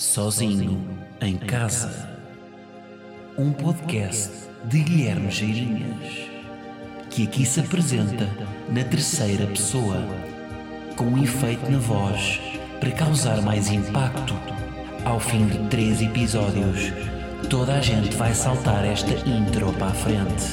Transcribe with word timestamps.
Sozinho 0.00 0.82
em 1.20 1.36
Casa. 1.36 2.08
Um 3.36 3.52
podcast 3.52 4.30
de 4.64 4.82
Guilherme 4.82 5.30
Geirinhas, 5.30 6.30
que 7.10 7.24
aqui 7.24 7.44
se 7.44 7.60
apresenta 7.60 8.26
na 8.70 8.82
terceira 8.82 9.46
pessoa, 9.46 10.02
com 10.96 11.04
um 11.04 11.22
efeito 11.22 11.70
na 11.70 11.76
voz 11.76 12.40
para 12.80 12.90
causar 12.92 13.42
mais 13.42 13.68
impacto. 13.70 14.32
Ao 15.04 15.20
fim 15.20 15.46
de 15.46 15.68
três 15.68 16.00
episódios, 16.00 16.94
toda 17.50 17.74
a 17.74 17.82
gente 17.82 18.16
vai 18.16 18.32
saltar 18.32 18.86
esta 18.86 19.12
intro 19.28 19.70
para 19.74 19.88
a 19.88 19.94
frente. 19.94 20.46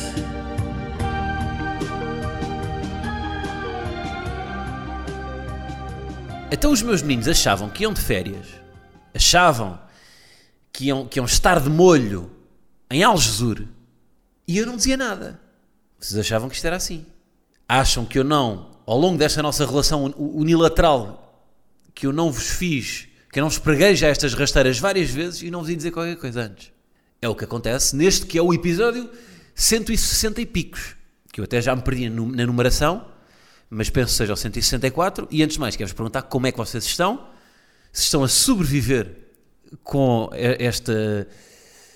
Então 6.52 6.70
os 6.70 6.82
meus 6.82 7.02
meninos 7.02 7.30
achavam 7.30 7.70
que 7.70 7.84
iam 7.84 7.94
de 7.94 8.02
férias, 8.02 8.67
achavam 9.18 9.80
que 10.72 10.86
iam, 10.86 11.06
que 11.06 11.20
iam 11.20 11.26
estar 11.26 11.60
de 11.60 11.70
molho 11.70 12.32
em 12.90 13.04
Algesur 13.04 13.66
e 14.48 14.58
eu 14.58 14.66
não 14.66 14.78
dizia 14.78 14.96
nada. 14.96 15.40
Vocês 16.00 16.18
achavam 16.18 16.48
que 16.48 16.56
isto 16.56 16.66
era 16.66 16.78
assim. 16.78 17.06
Acham 17.68 18.06
que 18.06 18.18
eu 18.18 18.24
não, 18.24 18.72
ao 18.86 18.98
longo 18.98 19.18
desta 19.18 19.44
nossa 19.44 19.66
relação 19.66 20.06
unilateral, 20.18 21.46
que 21.94 22.08
eu 22.08 22.14
não 22.14 22.32
vos 22.32 22.50
fiz, 22.50 23.08
que 23.32 23.40
eu 23.40 23.42
não 23.42 23.50
vos 23.50 23.60
preguei 23.60 23.96
já 23.96 24.08
estas 24.08 24.34
rasteiras 24.34 24.80
várias 24.80 25.10
vezes 25.10 25.42
e 25.42 25.52
não 25.52 25.60
vos 25.60 25.70
ia 25.70 25.76
dizer 25.76 25.92
qualquer 25.92 26.16
coisa 26.16 26.42
antes. 26.44 26.72
É 27.22 27.28
o 27.28 27.36
que 27.36 27.44
acontece 27.44 27.96
neste 27.96 28.26
que 28.26 28.38
é 28.38 28.42
o 28.42 28.54
episódio 28.54 29.10
160 29.56 30.40
e 30.40 30.46
picos, 30.46 30.96
que 31.34 31.42
eu 31.42 31.44
até 31.44 31.60
já 31.60 31.76
me 31.76 31.82
perdi 31.82 32.10
na 32.10 32.46
numeração, 32.46 33.06
mas 33.70 33.90
penso 33.90 34.12
que 34.12 34.18
seja 34.18 34.34
o 34.34 34.38
164. 34.38 35.28
E 35.32 35.44
antes 35.44 35.56
de 35.56 35.60
mais, 35.60 35.76
quero-vos 35.76 35.96
perguntar 35.96 36.22
como 36.22 36.48
é 36.48 36.52
que 36.52 36.58
vocês 36.58 36.86
estão, 36.86 37.28
se 37.92 38.04
estão 38.04 38.24
a 38.24 38.28
sobreviver 38.28 39.16
com 39.84 40.30
esta, 40.34 41.28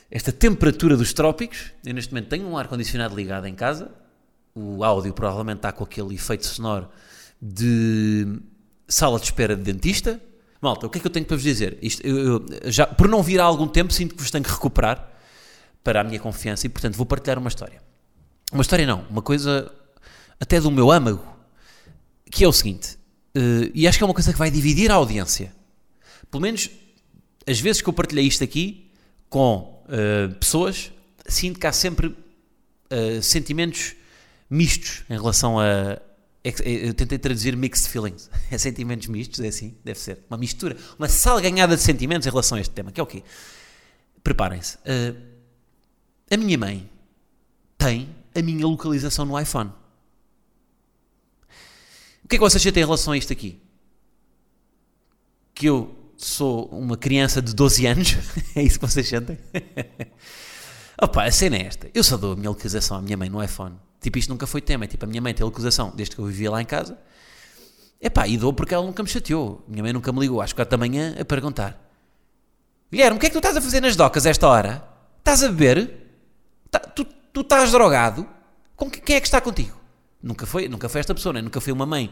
esta 0.09 0.31
temperatura 0.31 0.97
dos 0.97 1.13
trópicos. 1.13 1.71
Eu 1.85 1.93
neste 1.93 2.13
momento 2.13 2.29
tenho 2.29 2.47
um 2.47 2.57
ar-condicionado 2.57 3.15
ligado 3.15 3.45
em 3.47 3.55
casa, 3.55 3.91
o 4.53 4.83
áudio 4.83 5.13
provavelmente 5.13 5.57
está 5.57 5.71
com 5.71 5.83
aquele 5.83 6.15
efeito 6.15 6.45
sonoro 6.45 6.89
de 7.41 8.39
sala 8.87 9.19
de 9.19 9.25
espera 9.25 9.55
de 9.55 9.63
dentista. 9.63 10.21
Malta, 10.61 10.85
o 10.85 10.89
que 10.89 10.99
é 10.99 11.01
que 11.01 11.07
eu 11.07 11.11
tenho 11.11 11.25
para 11.25 11.35
vos 11.35 11.43
dizer? 11.43 11.77
Isto, 11.81 12.05
eu, 12.05 12.45
eu, 12.61 12.71
já, 12.71 12.85
por 12.85 13.07
não 13.07 13.23
vir 13.23 13.39
há 13.39 13.43
algum 13.43 13.67
tempo, 13.67 13.91
sinto 13.91 14.13
que 14.13 14.21
vos 14.21 14.29
tenho 14.29 14.43
que 14.43 14.51
recuperar 14.51 15.09
para 15.83 16.01
a 16.01 16.03
minha 16.03 16.19
confiança 16.19 16.67
e, 16.67 16.69
portanto, 16.69 16.95
vou 16.95 17.05
partilhar 17.05 17.39
uma 17.39 17.47
história. 17.47 17.81
Uma 18.51 18.61
história 18.61 18.85
não, 18.85 19.05
uma 19.09 19.21
coisa 19.21 19.71
até 20.39 20.59
do 20.59 20.69
meu 20.69 20.91
âmago, 20.91 21.25
que 22.29 22.43
é 22.43 22.47
o 22.47 22.53
seguinte, 22.53 22.95
uh, 23.35 23.71
e 23.73 23.87
acho 23.87 23.97
que 23.97 24.03
é 24.03 24.07
uma 24.07 24.13
coisa 24.13 24.31
que 24.31 24.37
vai 24.37 24.51
dividir 24.51 24.91
a 24.91 24.95
audiência. 24.95 25.53
Pelo 26.31 26.41
menos, 26.41 26.69
as 27.45 27.59
vezes 27.59 27.81
que 27.81 27.89
eu 27.89 27.93
partilhei 27.93 28.25
isto 28.25 28.41
aqui 28.41 28.89
com 29.29 29.83
uh, 29.85 30.33
pessoas, 30.35 30.91
sinto 31.27 31.59
que 31.59 31.67
há 31.67 31.73
sempre 31.73 32.07
uh, 32.07 33.21
sentimentos 33.21 33.93
mistos 34.49 35.03
em 35.09 35.13
relação 35.13 35.59
a. 35.59 36.01
Eu 36.43 36.95
tentei 36.95 37.19
traduzir 37.19 37.55
mixed 37.55 37.87
feelings. 37.87 38.29
É 38.49 38.57
sentimentos 38.57 39.07
mistos, 39.07 39.39
é 39.41 39.47
assim? 39.49 39.77
Deve 39.83 39.99
ser. 39.99 40.19
Uma 40.29 40.37
mistura, 40.37 40.75
uma 40.97 41.07
salganhada 41.07 41.75
de 41.75 41.81
sentimentos 41.81 42.25
em 42.25 42.29
relação 42.29 42.57
a 42.57 42.61
este 42.61 42.73
tema, 42.73 42.91
que 42.91 42.99
é 42.99 43.03
o 43.03 43.05
quê? 43.05 43.23
Preparem-se. 44.23 44.77
a 46.29 46.37
minha 46.37 46.57
mãe 46.57 46.89
tem 47.77 48.09
a 48.35 48.41
minha 48.41 48.65
localização 48.65 49.25
no 49.25 49.39
iPhone. 49.39 49.71
O 52.23 52.27
que 52.27 52.35
é 52.35 52.37
que 52.37 52.43
vocês 52.43 52.61
sentem 52.61 52.81
em 52.81 52.85
relação 52.85 53.13
a 53.13 53.17
isto 53.17 53.31
aqui? 53.31 53.61
Que 55.53 55.67
eu 55.67 56.00
sou 56.25 56.65
uma 56.67 56.97
criança 56.97 57.41
de 57.41 57.53
12 57.53 57.85
anos? 57.85 58.17
é 58.55 58.63
isso 58.63 58.79
que 58.79 58.85
vocês 58.85 59.07
sentem? 59.07 59.37
Opa, 61.01 61.23
a 61.23 61.31
cena 61.31 61.57
é 61.57 61.65
esta. 61.65 61.89
Eu 61.93 62.03
só 62.03 62.17
dou 62.17 62.33
a 62.33 62.35
minha 62.35 62.49
localização 62.49 62.97
à 62.97 63.01
minha 63.01 63.17
mãe 63.17 63.29
no 63.29 63.43
iPhone. 63.43 63.75
Tipo, 63.99 64.19
isto 64.19 64.29
nunca 64.29 64.45
foi 64.45 64.61
tema. 64.61 64.85
Tipo, 64.87 65.05
a 65.05 65.07
minha 65.07 65.21
mãe 65.21 65.33
tem 65.33 65.43
a 65.43 65.45
localização 65.45 65.91
desde 65.95 66.15
que 66.15 66.21
eu 66.21 66.25
vivia 66.25 66.51
lá 66.51 66.61
em 66.61 66.65
casa. 66.65 66.97
Epá, 67.99 68.27
e 68.27 68.37
dou 68.37 68.53
porque 68.53 68.73
ela 68.73 68.85
nunca 68.85 69.01
me 69.01 69.09
chateou. 69.09 69.63
Minha 69.67 69.83
mãe 69.83 69.93
nunca 69.93 70.11
me 70.11 70.19
ligou 70.19 70.41
às 70.41 70.53
4 70.53 70.69
da 70.69 70.77
manhã 70.77 71.15
a 71.19 71.25
perguntar: 71.25 71.79
Guilherme, 72.91 73.17
o 73.17 73.19
que 73.19 73.27
é 73.27 73.29
que 73.29 73.33
tu 73.33 73.39
estás 73.39 73.57
a 73.57 73.61
fazer 73.61 73.81
nas 73.81 73.95
docas 73.95 74.25
esta 74.25 74.47
hora? 74.47 74.83
Estás 75.19 75.43
a 75.43 75.47
beber? 75.47 76.07
Tá, 76.69 76.79
tu, 76.79 77.03
tu 77.03 77.41
estás 77.41 77.71
drogado? 77.71 78.27
Com 78.75 78.89
que, 78.89 78.99
quem 78.99 79.15
é 79.15 79.21
que 79.21 79.27
está 79.27 79.39
contigo? 79.39 79.79
Nunca 80.21 80.45
foi, 80.45 80.67
nunca 80.67 80.89
foi 80.89 80.99
esta 80.99 81.13
pessoa, 81.15 81.33
né? 81.33 81.41
nunca 81.41 81.59
foi 81.61 81.73
uma 81.73 81.85
mãe 81.85 82.11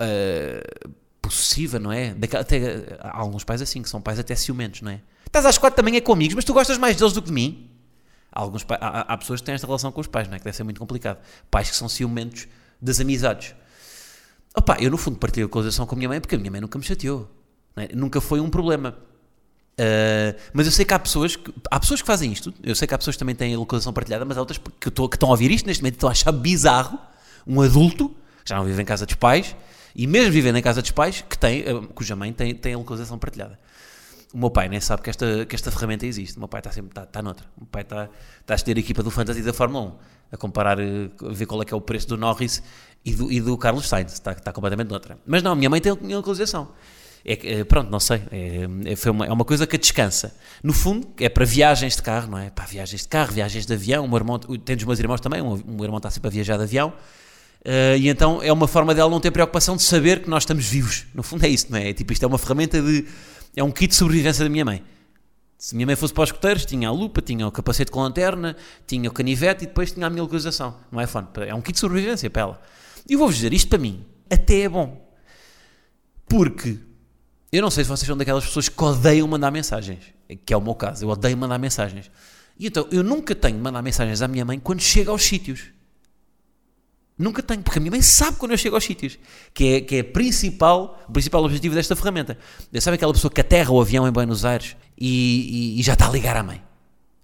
uh, 0.00 0.90
possessiva, 1.28 1.78
não 1.78 1.92
é? 1.92 2.14
Daquela, 2.14 2.42
até, 2.42 2.98
há 3.00 3.18
alguns 3.18 3.44
pais 3.44 3.62
assim, 3.62 3.82
que 3.82 3.88
são 3.88 4.00
pais 4.00 4.18
até 4.18 4.34
ciumentos, 4.34 4.82
não 4.82 4.90
é? 4.90 5.00
Estás 5.26 5.44
às 5.44 5.58
quatro 5.58 5.76
da 5.76 5.82
manhã 5.82 6.00
com 6.00 6.12
amigos, 6.12 6.34
mas 6.34 6.44
tu 6.44 6.52
gostas 6.52 6.78
mais 6.78 6.96
deles 6.96 7.12
do 7.12 7.20
que 7.20 7.28
de 7.28 7.34
mim? 7.34 7.70
Há, 8.32 8.40
alguns, 8.40 8.64
há, 8.68 9.12
há, 9.12 9.16
pessoas 9.16 9.40
que 9.40 9.46
têm 9.46 9.54
esta 9.54 9.66
relação 9.66 9.90
com 9.92 10.00
os 10.00 10.06
pais, 10.06 10.28
não 10.28 10.36
é? 10.36 10.38
Que 10.38 10.44
deve 10.44 10.56
ser 10.56 10.62
muito 10.62 10.78
complicado. 10.78 11.18
Pais 11.50 11.70
que 11.70 11.76
são 11.76 11.88
ciumentos 11.88 12.46
das 12.80 13.00
amizades. 13.00 13.54
Opa, 14.54 14.76
eu 14.80 14.90
no 14.90 14.96
fundo 14.96 15.18
partilhei 15.18 15.44
a 15.44 15.46
localização 15.46 15.86
com 15.86 15.94
a 15.94 15.98
minha 15.98 16.08
mãe 16.08 16.20
porque 16.20 16.34
a 16.34 16.38
minha 16.38 16.50
mãe 16.50 16.60
nunca 16.60 16.78
me 16.78 16.84
chateou. 16.84 17.30
É? 17.76 17.94
Nunca 17.94 18.20
foi 18.20 18.40
um 18.40 18.48
problema. 18.48 18.96
Uh, 19.78 20.38
mas 20.54 20.66
eu 20.66 20.72
sei 20.72 20.86
que 20.86 20.94
há 20.94 20.98
pessoas 20.98 21.36
que, 21.36 21.52
há 21.70 21.78
pessoas 21.78 22.00
que 22.00 22.06
fazem 22.06 22.32
isto. 22.32 22.52
Eu 22.62 22.74
sei 22.74 22.88
que 22.88 22.94
há 22.94 22.98
pessoas 22.98 23.16
que 23.16 23.18
também 23.18 23.34
têm 23.34 23.54
a 23.54 23.58
localização 23.58 23.92
partilhada, 23.92 24.24
mas 24.24 24.38
há 24.38 24.40
outras 24.40 24.58
que, 24.80 24.90
tô, 24.90 25.08
que 25.08 25.16
estão 25.16 25.28
a 25.28 25.32
ouvir 25.32 25.50
isto 25.50 25.66
neste 25.66 25.82
momento 25.82 25.94
estão 25.94 26.08
a 26.08 26.12
achar 26.12 26.32
bizarro 26.32 26.98
um 27.46 27.60
adulto 27.60 28.08
que 28.42 28.48
já 28.48 28.56
não 28.56 28.64
vive 28.64 28.80
em 28.80 28.84
casa 28.84 29.04
dos 29.04 29.14
pais 29.16 29.54
e 29.96 30.06
mesmo 30.06 30.30
vivendo 30.30 30.56
em 30.56 30.62
casa 30.62 30.82
dos 30.82 30.90
pais 30.90 31.24
que 31.26 31.38
tem, 31.38 31.62
uh, 31.62 31.82
cuja 31.88 32.14
mãe 32.14 32.30
tem, 32.30 32.54
tem 32.54 32.74
a 32.74 32.78
localização 32.78 33.18
partilhada. 33.18 33.58
O 34.34 34.38
meu 34.38 34.50
pai 34.50 34.68
nem 34.68 34.78
sabe 34.78 35.00
que 35.00 35.08
esta, 35.08 35.46
que 35.46 35.54
esta 35.54 35.70
ferramenta 35.70 36.04
existe. 36.04 36.36
O 36.36 36.40
meu 36.40 36.48
pai 36.48 36.60
está 36.60 36.70
sempre 36.70 36.90
está, 36.90 37.04
está 37.04 37.22
noutra. 37.22 37.46
O 37.56 37.60
meu 37.62 37.68
pai 37.68 37.80
está, 37.80 38.10
está 38.40 38.52
a 38.52 38.56
escolher 38.56 38.76
a 38.76 38.80
equipa 38.80 39.02
do 39.02 39.10
Fantasy 39.10 39.40
da 39.40 39.54
Fórmula 39.54 39.86
1, 39.86 39.92
a 40.32 40.36
comparar, 40.36 40.78
eh, 40.78 41.08
a 41.22 41.32
ver 41.32 41.46
qual 41.46 41.62
é 41.62 41.64
que 41.64 41.72
é 41.72 41.76
o 41.76 41.80
preço 41.80 42.08
do 42.08 42.18
Norris 42.18 42.62
e 43.02 43.14
do, 43.14 43.32
e 43.32 43.40
do 43.40 43.56
Carlos 43.56 43.88
Sainz. 43.88 44.12
Está, 44.12 44.32
está 44.32 44.52
completamente 44.52 44.88
noutra. 44.88 45.18
Mas 45.24 45.42
não, 45.42 45.52
a 45.52 45.54
minha 45.54 45.70
mãe 45.70 45.80
tem 45.80 45.92
a 45.92 46.16
localização. 46.16 46.68
É, 47.24 47.64
pronto, 47.64 47.90
não 47.90 47.98
sei, 47.98 48.22
é, 48.30 48.92
é, 48.92 48.96
foi 48.96 49.10
uma, 49.10 49.26
é 49.26 49.32
uma 49.32 49.44
coisa 49.44 49.66
que 49.66 49.76
descansa. 49.76 50.36
No 50.62 50.72
fundo, 50.72 51.08
é 51.18 51.28
para 51.28 51.44
viagens 51.44 51.96
de 51.96 52.02
carro, 52.02 52.30
não 52.30 52.38
é? 52.38 52.50
Para 52.50 52.66
viagens 52.66 53.00
de 53.00 53.08
carro, 53.08 53.32
viagens 53.32 53.66
de 53.66 53.72
avião. 53.72 54.04
O 54.04 54.08
meu 54.08 54.18
irmão, 54.18 54.38
tem 54.38 54.76
dos 54.76 54.84
meus 54.84 55.00
irmãos 55.00 55.20
também, 55.20 55.40
o 55.40 55.56
meu 55.56 55.84
irmão 55.84 55.96
está 55.96 56.10
sempre 56.10 56.28
a 56.28 56.30
viajar 56.30 56.56
de 56.58 56.64
avião. 56.64 56.92
Uh, 57.66 57.98
e 57.98 58.08
então 58.08 58.40
é 58.40 58.52
uma 58.52 58.68
forma 58.68 58.94
dela 58.94 59.10
não 59.10 59.18
ter 59.18 59.32
preocupação 59.32 59.74
de 59.76 59.82
saber 59.82 60.22
que 60.22 60.30
nós 60.30 60.44
estamos 60.44 60.64
vivos. 60.64 61.04
No 61.12 61.24
fundo 61.24 61.44
é 61.44 61.48
isso, 61.48 61.66
não 61.68 61.76
é? 61.76 61.90
é 61.90 61.92
tipo, 61.92 62.12
isto 62.12 62.22
é 62.22 62.26
uma 62.28 62.38
ferramenta 62.38 62.80
de. 62.80 63.04
É 63.56 63.64
um 63.64 63.72
kit 63.72 63.88
de 63.88 63.96
sobrevivência 63.96 64.44
da 64.44 64.48
minha 64.48 64.64
mãe. 64.64 64.84
Se 65.58 65.74
a 65.74 65.76
minha 65.76 65.86
mãe 65.86 65.96
fosse 65.96 66.14
para 66.14 66.22
os 66.22 66.28
escuteiros, 66.28 66.64
tinha 66.64 66.88
a 66.88 66.92
lupa, 66.92 67.20
tinha 67.20 67.44
o 67.44 67.50
capacete 67.50 67.90
com 67.90 68.00
lanterna, 68.00 68.54
tinha 68.86 69.08
o 69.08 69.12
canivete 69.12 69.64
e 69.64 69.66
depois 69.66 69.90
tinha 69.90 70.06
a 70.06 70.10
minha 70.10 70.22
localização 70.22 70.76
no 70.92 71.02
iPhone. 71.02 71.26
É 71.44 71.52
um 71.54 71.60
kit 71.60 71.72
de 71.72 71.80
sobrevivência 71.80 72.30
para 72.30 72.42
ela. 72.42 72.62
E 73.08 73.14
eu 73.14 73.18
vou-vos 73.18 73.34
dizer, 73.34 73.52
isto 73.52 73.68
para 73.68 73.78
mim 73.78 74.04
até 74.30 74.60
é 74.60 74.68
bom. 74.68 75.04
Porque 76.28 76.78
eu 77.50 77.62
não 77.62 77.70
sei 77.70 77.82
se 77.82 77.90
vocês 77.90 78.06
são 78.06 78.16
daquelas 78.16 78.44
pessoas 78.44 78.68
que 78.68 78.84
odeiam 78.84 79.26
mandar 79.26 79.50
mensagens, 79.50 80.04
que 80.44 80.54
é 80.54 80.56
o 80.56 80.60
meu 80.60 80.74
caso, 80.74 81.04
eu 81.04 81.08
odeio 81.08 81.36
mandar 81.36 81.58
mensagens. 81.58 82.10
E 82.58 82.66
então 82.68 82.86
eu 82.92 83.02
nunca 83.02 83.34
tenho 83.34 83.56
de 83.56 83.62
mandar 83.62 83.82
mensagens 83.82 84.22
à 84.22 84.28
minha 84.28 84.44
mãe 84.44 84.60
quando 84.60 84.80
chego 84.80 85.10
aos 85.10 85.22
sítios. 85.22 85.75
Nunca 87.18 87.42
tenho, 87.42 87.62
porque 87.62 87.78
a 87.78 87.80
minha 87.80 87.90
mãe 87.90 88.02
sabe 88.02 88.36
quando 88.36 88.52
eu 88.52 88.58
chego 88.58 88.76
aos 88.76 88.84
sítios, 88.84 89.18
que 89.54 89.74
é, 89.74 89.80
que 89.80 89.96
é 89.96 90.02
principal, 90.02 91.02
o 91.08 91.12
principal 91.12 91.42
objetivo 91.42 91.74
desta 91.74 91.96
ferramenta. 91.96 92.36
Eu 92.70 92.80
sabe 92.80 92.96
aquela 92.96 93.12
pessoa 93.12 93.30
que 93.30 93.40
aterra 93.40 93.70
o 93.70 93.80
avião 93.80 94.06
em 94.06 94.12
Buenos 94.12 94.44
Aires 94.44 94.76
e, 94.98 95.76
e, 95.76 95.80
e 95.80 95.82
já 95.82 95.94
está 95.94 96.08
a 96.08 96.10
ligar 96.10 96.36
à 96.36 96.42
mãe 96.42 96.62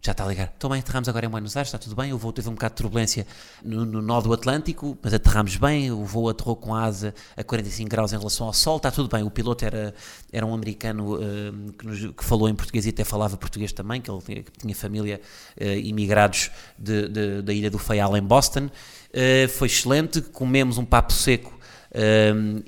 já 0.04 0.10
está 0.10 0.24
a 0.24 0.26
ligar. 0.26 0.52
Então 0.56 0.68
bem, 0.68 0.80
aterramos 0.80 1.08
agora 1.08 1.26
em 1.26 1.28
Buenos 1.28 1.56
Aires, 1.56 1.68
está 1.68 1.78
tudo 1.78 1.94
bem, 1.94 2.12
o 2.12 2.18
voo 2.18 2.32
teve 2.32 2.48
um 2.48 2.54
bocado 2.54 2.74
de 2.74 2.82
turbulência 2.82 3.24
no, 3.62 3.84
no 3.86 4.02
nó 4.02 4.20
do 4.20 4.32
Atlântico, 4.32 4.98
mas 5.00 5.14
aterramos 5.14 5.56
bem, 5.56 5.92
o 5.92 6.04
voo 6.04 6.28
aterrou 6.28 6.56
com 6.56 6.74
a 6.74 6.82
asa 6.82 7.14
a 7.36 7.44
45 7.44 7.88
graus 7.88 8.12
em 8.12 8.18
relação 8.18 8.48
ao 8.48 8.52
sol, 8.52 8.78
está 8.78 8.90
tudo 8.90 9.08
bem. 9.08 9.22
O 9.22 9.30
piloto 9.30 9.64
era, 9.64 9.94
era 10.32 10.44
um 10.44 10.52
americano 10.52 11.14
uh, 11.14 11.72
que, 11.78 11.86
nos, 11.86 12.00
que, 12.16 12.24
falou 12.24 12.48
em 12.48 12.54
português 12.54 12.84
e 12.84 12.88
até 12.88 13.04
falava 13.04 13.36
português 13.36 13.72
também, 13.72 14.00
que 14.00 14.10
ele 14.10 14.20
tinha, 14.20 14.42
que 14.42 14.50
tinha 14.58 14.74
família 14.74 15.20
uh, 15.60 15.64
imigrados 15.64 16.50
de, 16.76 17.08
de, 17.08 17.42
da 17.42 17.52
ilha 17.52 17.70
do 17.70 17.78
Faial 17.78 18.16
em 18.16 18.22
Boston. 18.22 18.66
Uh, 18.66 19.48
foi 19.50 19.68
excelente, 19.68 20.20
comemos 20.20 20.78
um 20.78 20.84
papo 20.84 21.12
seco 21.12 21.60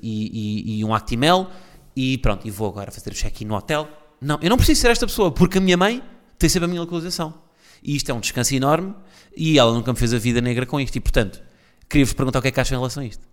e, 0.03 0.75
e, 0.77 0.79
e 0.79 0.85
um 0.85 0.95
actimel 0.95 1.51
e 1.97 2.19
pronto, 2.19 2.47
e 2.47 2.51
vou 2.51 2.69
agora 2.69 2.93
fazer 2.93 3.11
o 3.11 3.15
check-in 3.15 3.47
no 3.47 3.55
hotel. 3.55 3.89
Não, 4.21 4.39
eu 4.41 4.51
não 4.51 4.57
preciso 4.57 4.83
ser 4.83 4.89
esta 4.89 5.07
pessoa, 5.07 5.33
porque 5.33 5.59
a 5.59 5.61
minha 5.61 5.77
mãe 5.77 6.03
tem 6.45 6.49
sempre 6.51 6.67
a 6.67 6.69
minha 6.69 6.81
localização. 6.83 7.35
E 7.83 7.97
isto 7.97 8.11
é 8.11 8.15
um 8.15 8.21
descanso 8.21 8.55
enorme 8.55 8.95
e 9.35 9.59
ela 9.59 9.73
nunca 9.73 9.91
me 9.93 9.99
fez 9.99 10.13
a 10.13 10.19
vida 10.19 10.43
negra 10.43 10.67
com 10.67 10.79
isto. 10.79 10.97
E, 10.97 11.01
portanto, 11.01 11.43
queria-vos 11.89 12.13
perguntar 12.13 12.41
o 12.41 12.43
que 12.43 12.49
é 12.49 12.51
que 12.51 12.61
acham 12.61 12.77
em 12.77 12.79
relação 12.79 13.03
a 13.03 13.07
isto. 13.07 13.27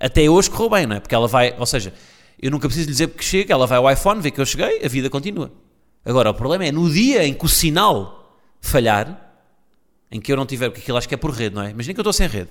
Até 0.00 0.28
hoje 0.28 0.50
correu 0.50 0.70
bem, 0.70 0.86
não 0.86 0.96
é? 0.96 1.00
Porque 1.00 1.14
ela 1.14 1.28
vai, 1.28 1.54
ou 1.58 1.66
seja, 1.66 1.92
eu 2.40 2.50
nunca 2.50 2.66
preciso 2.66 2.86
lhe 2.86 2.92
dizer 2.92 3.08
que 3.08 3.22
chega, 3.22 3.52
ela 3.52 3.66
vai 3.66 3.76
ao 3.76 3.90
iPhone, 3.90 4.22
vê 4.22 4.30
que 4.30 4.40
eu 4.40 4.46
cheguei, 4.46 4.82
a 4.82 4.88
vida 4.88 5.10
continua. 5.10 5.52
Agora, 6.04 6.30
o 6.30 6.34
problema 6.34 6.64
é 6.64 6.72
no 6.72 6.90
dia 6.90 7.24
em 7.26 7.34
que 7.34 7.44
o 7.44 7.48
sinal 7.48 8.38
falhar, 8.60 9.34
em 10.10 10.18
que 10.18 10.32
eu 10.32 10.36
não 10.36 10.46
tiver, 10.46 10.70
porque 10.70 10.80
aquilo 10.80 10.96
acho 10.96 11.08
que 11.08 11.14
é 11.14 11.18
por 11.18 11.30
rede, 11.30 11.54
não 11.54 11.62
é? 11.62 11.70
Imagina 11.70 11.92
que 11.92 12.00
eu 12.00 12.02
estou 12.02 12.12
sem 12.12 12.26
rede. 12.26 12.50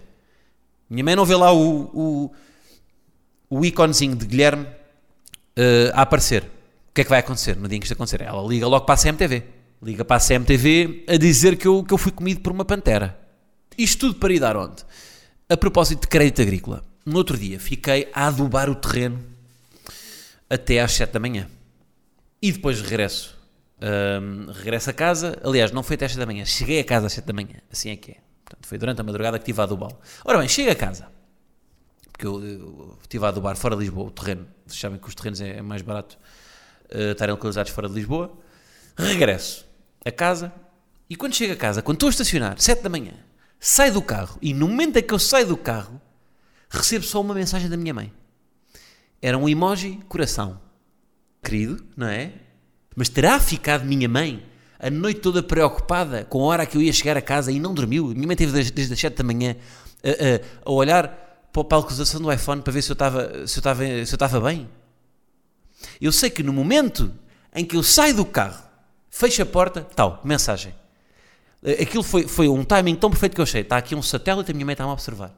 Minha 0.88 1.04
mãe 1.04 1.16
não 1.16 1.26
vê 1.26 1.36
lá 1.36 1.52
o, 1.52 1.90
o, 1.94 2.32
o 3.50 3.66
íconezinho 3.66 4.16
de 4.16 4.26
Guilherme 4.26 4.66
uh, 4.66 5.92
a 5.94 6.04
aparecer 6.04 6.61
O 6.92 6.94
que 6.94 7.02
é 7.02 7.04
que 7.06 7.10
vai 7.10 7.20
acontecer 7.20 7.56
no 7.56 7.70
dia 7.70 7.78
em 7.78 7.80
que 7.80 7.86
isto 7.86 7.94
acontecer? 7.94 8.20
Ela 8.20 8.46
liga 8.46 8.68
logo 8.68 8.86
para 8.86 8.96
a 8.96 8.98
CMTV. 9.02 9.44
Liga 9.82 10.04
para 10.04 10.18
a 10.18 10.20
CMTV 10.20 11.06
a 11.08 11.16
dizer 11.16 11.56
que 11.56 11.66
eu, 11.66 11.86
que 11.86 11.94
eu 11.94 11.98
fui 11.98 12.12
comido 12.12 12.42
por 12.42 12.52
uma 12.52 12.66
pantera. 12.66 13.18
Isto 13.78 14.08
tudo 14.08 14.20
para 14.20 14.34
ir 14.34 14.40
dar 14.42 14.58
onde? 14.58 14.84
A 15.48 15.56
propósito 15.56 16.02
de 16.02 16.08
crédito 16.08 16.42
agrícola. 16.42 16.84
No 17.06 17.16
outro 17.18 17.38
dia 17.38 17.62
fiquei 17.62 18.10
a 18.14 18.28
adubar 18.28 18.70
o 18.70 18.76
terreno 18.76 19.24
até 20.50 20.82
às 20.82 20.92
7 20.92 21.14
da 21.14 21.20
manhã. 21.22 21.48
E 22.42 22.52
depois 22.52 22.82
regresso. 22.82 23.40
Hum, 23.82 24.52
regresso 24.52 24.90
a 24.90 24.94
casa. 24.94 25.40
Aliás, 25.46 25.72
não 25.72 25.84
foi 25.84 25.96
até 25.96 26.08
às 26.08 26.12
7 26.12 26.20
da 26.20 26.26
manhã. 26.26 26.44
Cheguei 26.44 26.82
a 26.82 26.84
casa 26.84 27.08
às 27.08 27.14
7 27.14 27.24
da 27.24 27.34
manhã. 27.34 27.62
Assim 27.72 27.90
é 27.90 27.96
que 27.96 28.12
é. 28.12 28.18
Portanto, 28.44 28.68
foi 28.68 28.78
durante 28.78 29.00
a 29.00 29.04
madrugada 29.06 29.40
que 29.40 29.44
estive 29.44 29.62
a 29.62 29.64
adubá-lo. 29.64 29.98
Ora 30.26 30.40
bem, 30.40 30.50
chego 30.50 30.70
a 30.70 30.76
casa. 30.76 31.08
Porque 32.12 32.28
eu, 32.28 32.46
eu 32.46 32.98
estive 33.02 33.24
a 33.24 33.30
adubar 33.30 33.56
fora 33.56 33.78
de 33.78 33.84
Lisboa 33.84 34.08
o 34.08 34.12
terreno. 34.12 34.46
Vocês 34.68 34.82
sabem 34.82 35.00
que 35.00 35.08
os 35.08 35.16
terrenos 35.16 35.40
é, 35.40 35.60
é 35.60 35.62
mais 35.62 35.82
barato 35.82 36.18
uh, 36.94 37.12
estarem 37.12 37.34
localizados 37.34 37.72
fora 37.72 37.88
de 37.88 37.96
Lisboa. 37.96 38.32
Regresso 38.98 39.66
a 40.06 40.12
casa. 40.12 40.52
E 41.10 41.16
quando 41.16 41.36
chego 41.36 41.54
a 41.54 41.58
casa, 41.58 41.82
quando 41.82 41.98
estou 41.98 42.08
a 42.08 42.12
estacionar, 42.12 42.60
7 42.60 42.82
da 42.82 42.90
manhã, 42.90 43.14
saio 43.60 43.94
do 43.94 44.02
carro. 44.02 44.38
E 44.42 44.54
no 44.54 44.68
momento 44.68 44.98
em 44.98 45.04
que 45.04 45.14
eu 45.14 45.20
saio 45.20 45.48
do 45.48 45.58
carro, 45.58 46.02
recebo 46.70 47.06
só 47.06 47.22
uma 47.22 47.34
mensagem 47.34 47.70
da 47.70 47.78
minha 47.78 47.94
mãe. 47.94 48.12
Era 49.22 49.38
um 49.38 49.48
emoji 49.48 50.00
coração. 50.08 50.60
Querido, 51.44 51.84
não 51.98 52.08
é? 52.08 52.34
Mas 52.96 53.10
terá 53.10 53.40
ficado 53.40 53.86
minha 53.86 54.08
mãe 54.08 54.46
a 54.80 54.90
noite 54.90 55.20
toda 55.20 55.44
preocupada 55.44 56.26
com 56.26 56.44
a 56.44 56.46
hora 56.46 56.66
que 56.66 56.76
eu 56.76 56.82
ia 56.82 56.92
chegar 56.92 57.16
a 57.16 57.22
casa 57.22 57.52
e 57.52 57.60
não 57.60 57.74
dormiu? 57.74 58.08
Minha 58.08 58.28
mãe 58.28 58.36
teve 58.36 58.52
desde, 58.52 58.72
desde 58.72 58.94
as 58.94 59.00
7 59.00 59.18
da 59.18 59.24
manhã 59.24 59.56
a, 60.04 60.10
a, 60.10 60.70
a 60.70 60.72
olhar 60.72 61.08
para 61.54 61.78
a 61.78 61.80
localização 61.80 62.22
do 62.22 62.32
iPhone 62.32 62.62
para 62.62 62.74
ver 62.74 62.82
se 62.82 62.90
eu 62.90 62.94
estava, 62.94 63.48
se 63.48 63.58
eu 63.58 63.60
estava, 63.60 63.84
se 63.84 64.14
eu 64.14 64.16
estava 64.16 64.40
bem. 64.42 64.68
Eu 66.00 66.12
sei 66.12 66.30
que 66.30 66.44
no 66.44 66.54
momento 66.54 67.12
em 67.54 67.66
que 67.66 67.76
eu 67.76 67.84
saio 67.84 68.16
do 68.16 68.26
carro, 68.26 68.62
fecho 69.10 69.42
a 69.42 69.46
porta, 69.46 69.82
tal, 69.82 70.22
mensagem. 70.24 70.74
Aquilo 71.80 72.02
foi, 72.02 72.28
foi 72.28 72.48
um 72.48 72.64
timing 72.64 72.96
tão 72.96 73.10
perfeito 73.10 73.36
que 73.36 73.42
eu 73.42 73.44
achei. 73.44 73.62
Está 73.62 73.78
aqui 73.78 73.94
um 73.94 74.02
satélite, 74.02 74.50
a 74.52 74.54
minha 74.54 74.66
mãe 74.66 74.74
está-me 74.74 74.90
a 74.90 74.94
observar. 74.94 75.32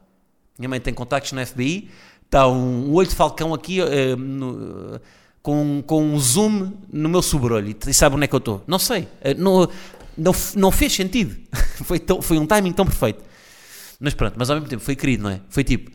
Minha 0.58 0.70
mãe 0.70 0.80
tem 0.80 0.94
contactos 0.94 1.32
na 1.34 1.46
FBI, 1.46 1.90
está 2.24 2.48
um, 2.48 2.94
olho 2.94 3.08
de 3.08 3.16
falcão 3.16 3.54
aqui 3.54 3.82
uh, 3.82 4.16
no, 4.16 5.02
com, 5.42 5.84
com 5.86 6.04
um 6.04 6.20
zoom 6.20 6.72
no 6.92 7.10
meu 7.10 7.22
sobrolho 7.22 7.76
e 7.88 7.94
sabe 7.94 8.16
onde 8.16 8.26
é 8.26 8.28
que 8.28 8.36
eu 8.36 8.40
estou. 8.40 8.64
Não 8.68 8.78
sei, 8.80 9.02
uh, 9.02 9.08
não, 9.38 9.68
não, 10.18 10.32
não 10.56 10.72
fez 10.72 10.94
sentido. 10.94 11.36
foi, 11.84 12.00
tão, 12.00 12.22
foi 12.22 12.38
um 12.38 12.46
timing 12.46 12.72
tão 12.72 12.86
perfeito. 12.86 13.24
Mas 14.00 14.14
pronto, 14.14 14.36
mas 14.38 14.50
ao 14.50 14.56
mesmo 14.56 14.70
tempo 14.70 14.84
foi 14.84 14.96
querido, 14.96 15.24
não 15.24 15.32
é? 15.32 15.42
Foi 15.50 15.64
tipo, 15.64 15.90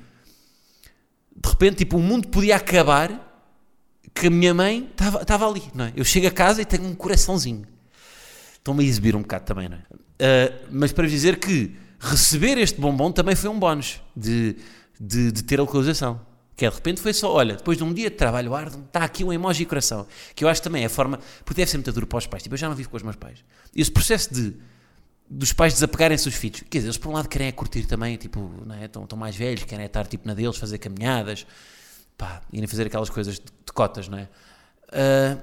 de 1.40 1.48
repente, 1.48 1.76
tipo, 1.76 1.96
o 1.96 2.02
mundo 2.02 2.28
podia 2.28 2.56
acabar 2.56 3.27
que 4.18 4.26
a 4.26 4.30
minha 4.30 4.52
mãe 4.52 4.90
estava 4.90 5.48
ali, 5.48 5.62
não 5.74 5.86
é? 5.86 5.92
Eu 5.96 6.04
chego 6.04 6.26
a 6.26 6.30
casa 6.30 6.60
e 6.60 6.64
tenho 6.64 6.84
um 6.84 6.94
coraçãozinho. 6.94 7.64
Estão-me 8.54 8.84
a 8.84 8.86
exibir 8.86 9.14
um 9.14 9.22
bocado 9.22 9.44
também, 9.44 9.68
não 9.68 9.76
é? 9.76 9.80
Uh, 9.80 10.66
mas 10.70 10.92
para 10.92 11.06
dizer 11.06 11.38
que 11.38 11.76
receber 11.98 12.58
este 12.58 12.80
bombom 12.80 13.12
também 13.12 13.36
foi 13.36 13.48
um 13.48 13.58
bónus 13.58 14.00
de, 14.16 14.56
de, 15.00 15.32
de 15.32 15.42
ter 15.44 15.58
a 15.58 15.62
localização. 15.62 16.20
Que 16.56 16.66
é, 16.66 16.70
de 16.70 16.74
repente 16.74 17.00
foi 17.00 17.12
só, 17.12 17.32
olha, 17.32 17.54
depois 17.54 17.78
de 17.78 17.84
um 17.84 17.94
dia 17.94 18.10
de 18.10 18.16
trabalho 18.16 18.52
árduo, 18.52 18.82
está 18.84 19.04
aqui 19.04 19.22
um 19.22 19.32
emoji 19.32 19.64
coração. 19.64 20.06
Que 20.34 20.44
eu 20.44 20.48
acho 20.48 20.60
também 20.60 20.82
é 20.82 20.86
a 20.86 20.90
forma, 20.90 21.20
porque 21.44 21.60
deve 21.60 21.70
ser 21.70 21.76
muito 21.76 21.92
duro 21.92 22.06
para 22.06 22.18
os 22.18 22.26
pais. 22.26 22.42
Tipo, 22.42 22.54
eu 22.54 22.58
já 22.58 22.68
não 22.68 22.74
vivo 22.74 22.90
com 22.90 22.96
os 22.96 23.02
meus 23.04 23.14
pais. 23.14 23.44
Esse 23.74 23.92
processo 23.92 24.34
de 24.34 24.56
dos 25.30 25.52
pais 25.52 25.74
desapegarem-se 25.74 26.24
dos 26.24 26.34
filhos. 26.34 26.64
Quer 26.68 26.78
dizer, 26.78 26.88
eles 26.88 26.96
por 26.96 27.10
um 27.10 27.12
lado 27.12 27.28
querem 27.28 27.48
é 27.48 27.52
curtir 27.52 27.86
também, 27.86 28.16
tipo, 28.16 28.50
não 28.64 28.74
é? 28.74 28.86
estão, 28.86 29.04
estão 29.04 29.18
mais 29.18 29.36
velhos, 29.36 29.64
querem 29.64 29.84
é 29.84 29.86
estar 29.86 30.06
tipo 30.06 30.26
na 30.26 30.34
deles, 30.34 30.56
fazer 30.56 30.78
caminhadas, 30.78 31.46
pá, 32.18 32.42
irem 32.52 32.66
fazer 32.66 32.86
aquelas 32.88 33.08
coisas 33.08 33.36
de, 33.36 33.72
cotas, 33.72 34.08
não 34.08 34.18
é? 34.18 34.28
Uh, 34.88 35.40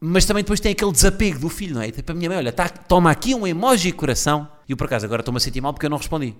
mas 0.00 0.24
também 0.26 0.42
depois 0.42 0.58
tem 0.60 0.72
aquele 0.72 0.90
desapego 0.92 1.38
do 1.38 1.48
filho, 1.48 1.76
não 1.76 1.82
é? 1.82 1.90
Tipo, 1.90 2.12
a 2.12 2.14
minha 2.14 2.28
mãe, 2.28 2.36
olha, 2.36 2.52
tá, 2.52 2.68
toma 2.68 3.10
aqui 3.10 3.34
um 3.34 3.46
emoji 3.46 3.92
coração. 3.92 4.46
E 4.68 4.72
eu 4.72 4.76
por 4.76 4.86
acaso 4.86 5.06
agora 5.06 5.20
estou-me 5.20 5.38
a 5.38 5.40
sentir 5.40 5.60
mal 5.60 5.72
porque 5.72 5.86
eu 5.86 5.90
não 5.90 5.96
respondi. 5.96 6.34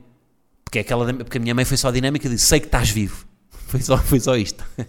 Porque, 0.65 0.79
é 0.79 0.81
aquela, 0.83 1.15
porque 1.15 1.39
a 1.39 1.41
minha 1.41 1.55
mãe 1.55 1.65
foi 1.65 1.77
só 1.77 1.91
dinâmica 1.91 2.29
de 2.29 2.37
sei 2.37 2.59
que 2.61 2.67
estás 2.67 2.91
vivo. 2.91 3.25
Foi 3.69 3.81
só, 3.81 3.97
foi 3.97 4.21
só 4.21 4.37
isto. 4.37 4.63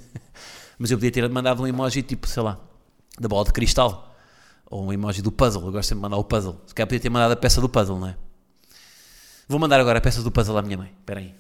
Mas 0.78 0.92
eu 0.92 0.98
podia 0.98 1.10
ter 1.10 1.28
mandado 1.30 1.64
um 1.64 1.66
emoji 1.66 2.04
tipo, 2.04 2.28
sei 2.28 2.44
lá, 2.44 2.60
da 3.20 3.28
bola 3.28 3.46
de 3.46 3.52
cristal. 3.52 4.16
Ou 4.70 4.86
um 4.86 4.94
emoji 4.94 5.24
do 5.24 5.32
puzzle. 5.32 5.66
Eu 5.66 5.72
gosto 5.72 5.90
sempre 5.90 6.00
de 6.00 6.02
mandar 6.04 6.18
o 6.18 6.24
puzzle. 6.24 6.62
Se 6.68 6.76
calhar 6.76 6.88
podia 6.88 7.00
ter 7.00 7.10
mandado 7.10 7.32
a 7.32 7.36
peça 7.36 7.60
do 7.60 7.70
puzzle, 7.70 7.98
não 7.98 8.10
é? 8.10 8.18
Vou 9.48 9.58
mandar 9.58 9.80
agora 9.80 9.98
a 9.98 10.02
peça 10.02 10.22
do 10.22 10.30
puzzle 10.30 10.58
à 10.58 10.62
minha 10.62 10.78
mãe. 10.78 10.92
Espera 11.00 11.20
aí. 11.20 11.34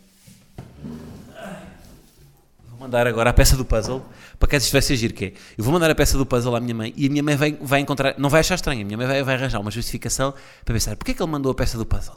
Mandar 2.85 3.07
agora 3.07 3.31
a 3.31 3.33
peça 3.33 3.57
do 3.57 3.65
puzzle 3.65 4.05
para 4.37 4.47
que 4.47 4.57
isto 4.57 4.71
vai 4.71 4.79
ser 4.79 4.95
giro, 4.95 5.11
que 5.11 5.25
é, 5.25 5.33
eu 5.57 5.63
vou 5.63 5.73
mandar 5.73 5.89
a 5.89 5.95
peça 5.95 6.19
do 6.19 6.23
puzzle 6.23 6.55
à 6.55 6.59
minha 6.59 6.75
mãe 6.75 6.93
e 6.95 7.07
a 7.07 7.09
minha 7.09 7.23
mãe 7.23 7.35
vai, 7.35 7.57
vai 7.59 7.79
encontrar, 7.79 8.13
não 8.19 8.29
vai 8.29 8.41
achar 8.41 8.53
estranho, 8.53 8.83
a 8.83 8.85
minha 8.85 8.95
mãe 8.95 9.07
vai, 9.07 9.23
vai 9.23 9.33
arranjar 9.33 9.59
uma 9.59 9.71
justificação 9.71 10.35
para 10.63 10.71
pensar, 10.71 10.95
porquê 10.95 11.09
é 11.09 11.13
que 11.15 11.23
ele 11.23 11.31
mandou 11.31 11.51
a 11.51 11.55
peça 11.55 11.79
do 11.79 11.85
puzzle? 11.85 12.15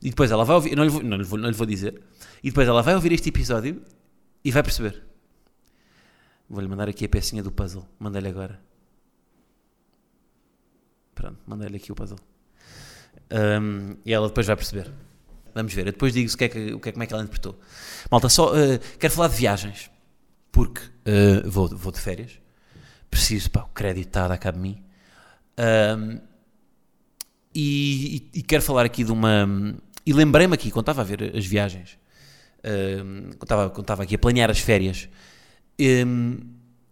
E 0.00 0.08
depois 0.08 0.30
ela 0.30 0.42
vai 0.42 0.56
ouvir, 0.56 0.74
não 0.74 0.84
lhe 0.84 0.88
vou, 0.88 1.02
não 1.02 1.18
lhe 1.18 1.22
vou, 1.22 1.38
não 1.38 1.50
lhe 1.50 1.54
vou 1.54 1.66
dizer, 1.66 2.00
e 2.42 2.48
depois 2.48 2.66
ela 2.66 2.80
vai 2.80 2.94
ouvir 2.94 3.12
este 3.12 3.28
episódio 3.28 3.82
e 4.42 4.50
vai 4.50 4.62
perceber. 4.62 5.02
Vou-lhe 6.48 6.66
mandar 6.66 6.88
aqui 6.88 7.04
a 7.04 7.08
pecinha 7.08 7.42
do 7.42 7.52
puzzle, 7.52 7.86
mandei-lhe 7.98 8.28
agora. 8.28 8.58
Pronto, 11.14 11.38
mandei-lhe 11.46 11.76
aqui 11.76 11.92
o 11.92 11.94
puzzle. 11.94 12.18
Um, 13.30 13.96
e 14.02 14.14
ela 14.14 14.28
depois 14.28 14.46
vai 14.46 14.56
perceber. 14.56 14.90
Vamos 15.54 15.72
ver, 15.72 15.86
eu 15.86 15.92
depois 15.92 16.12
digo 16.12 16.32
o 16.32 16.36
que 16.36 16.44
é 16.44 16.48
que, 16.48 16.74
o 16.74 16.80
que 16.80 16.88
é, 16.88 16.92
como 16.92 17.04
é 17.04 17.06
que 17.06 17.12
ela 17.12 17.22
interpretou. 17.22 17.58
Malta, 18.10 18.28
só 18.28 18.52
uh, 18.52 18.78
quero 18.98 19.12
falar 19.12 19.28
de 19.28 19.36
viagens 19.36 19.90
porque 20.54 20.80
uh, 20.80 21.50
vou, 21.50 21.68
vou 21.68 21.90
de 21.90 22.00
férias, 22.00 22.38
preciso, 23.10 23.50
pá, 23.50 23.62
o 23.62 23.74
crédito 23.74 24.06
está 24.06 24.24
a 24.24 24.28
dar 24.28 24.38
cabo 24.38 24.58
de 24.58 24.62
mim. 24.62 24.84
Um, 25.58 26.20
e, 27.54 28.30
e, 28.34 28.42
quero 28.42 28.62
falar 28.62 28.84
aqui 28.84 29.04
de 29.04 29.12
uma. 29.12 29.48
E 30.04 30.12
lembrei-me 30.12 30.54
aqui, 30.54 30.70
quando 30.70 30.84
estava 30.84 31.02
a 31.02 31.04
ver 31.04 31.36
as 31.36 31.46
viagens, 31.46 31.98
um, 32.64 33.30
quando, 33.30 33.42
estava, 33.42 33.70
quando 33.70 33.84
estava 33.84 34.02
aqui 34.02 34.14
a 34.16 34.18
planear 34.18 34.50
as 34.50 34.58
férias, 34.58 35.08
um, 36.06 36.38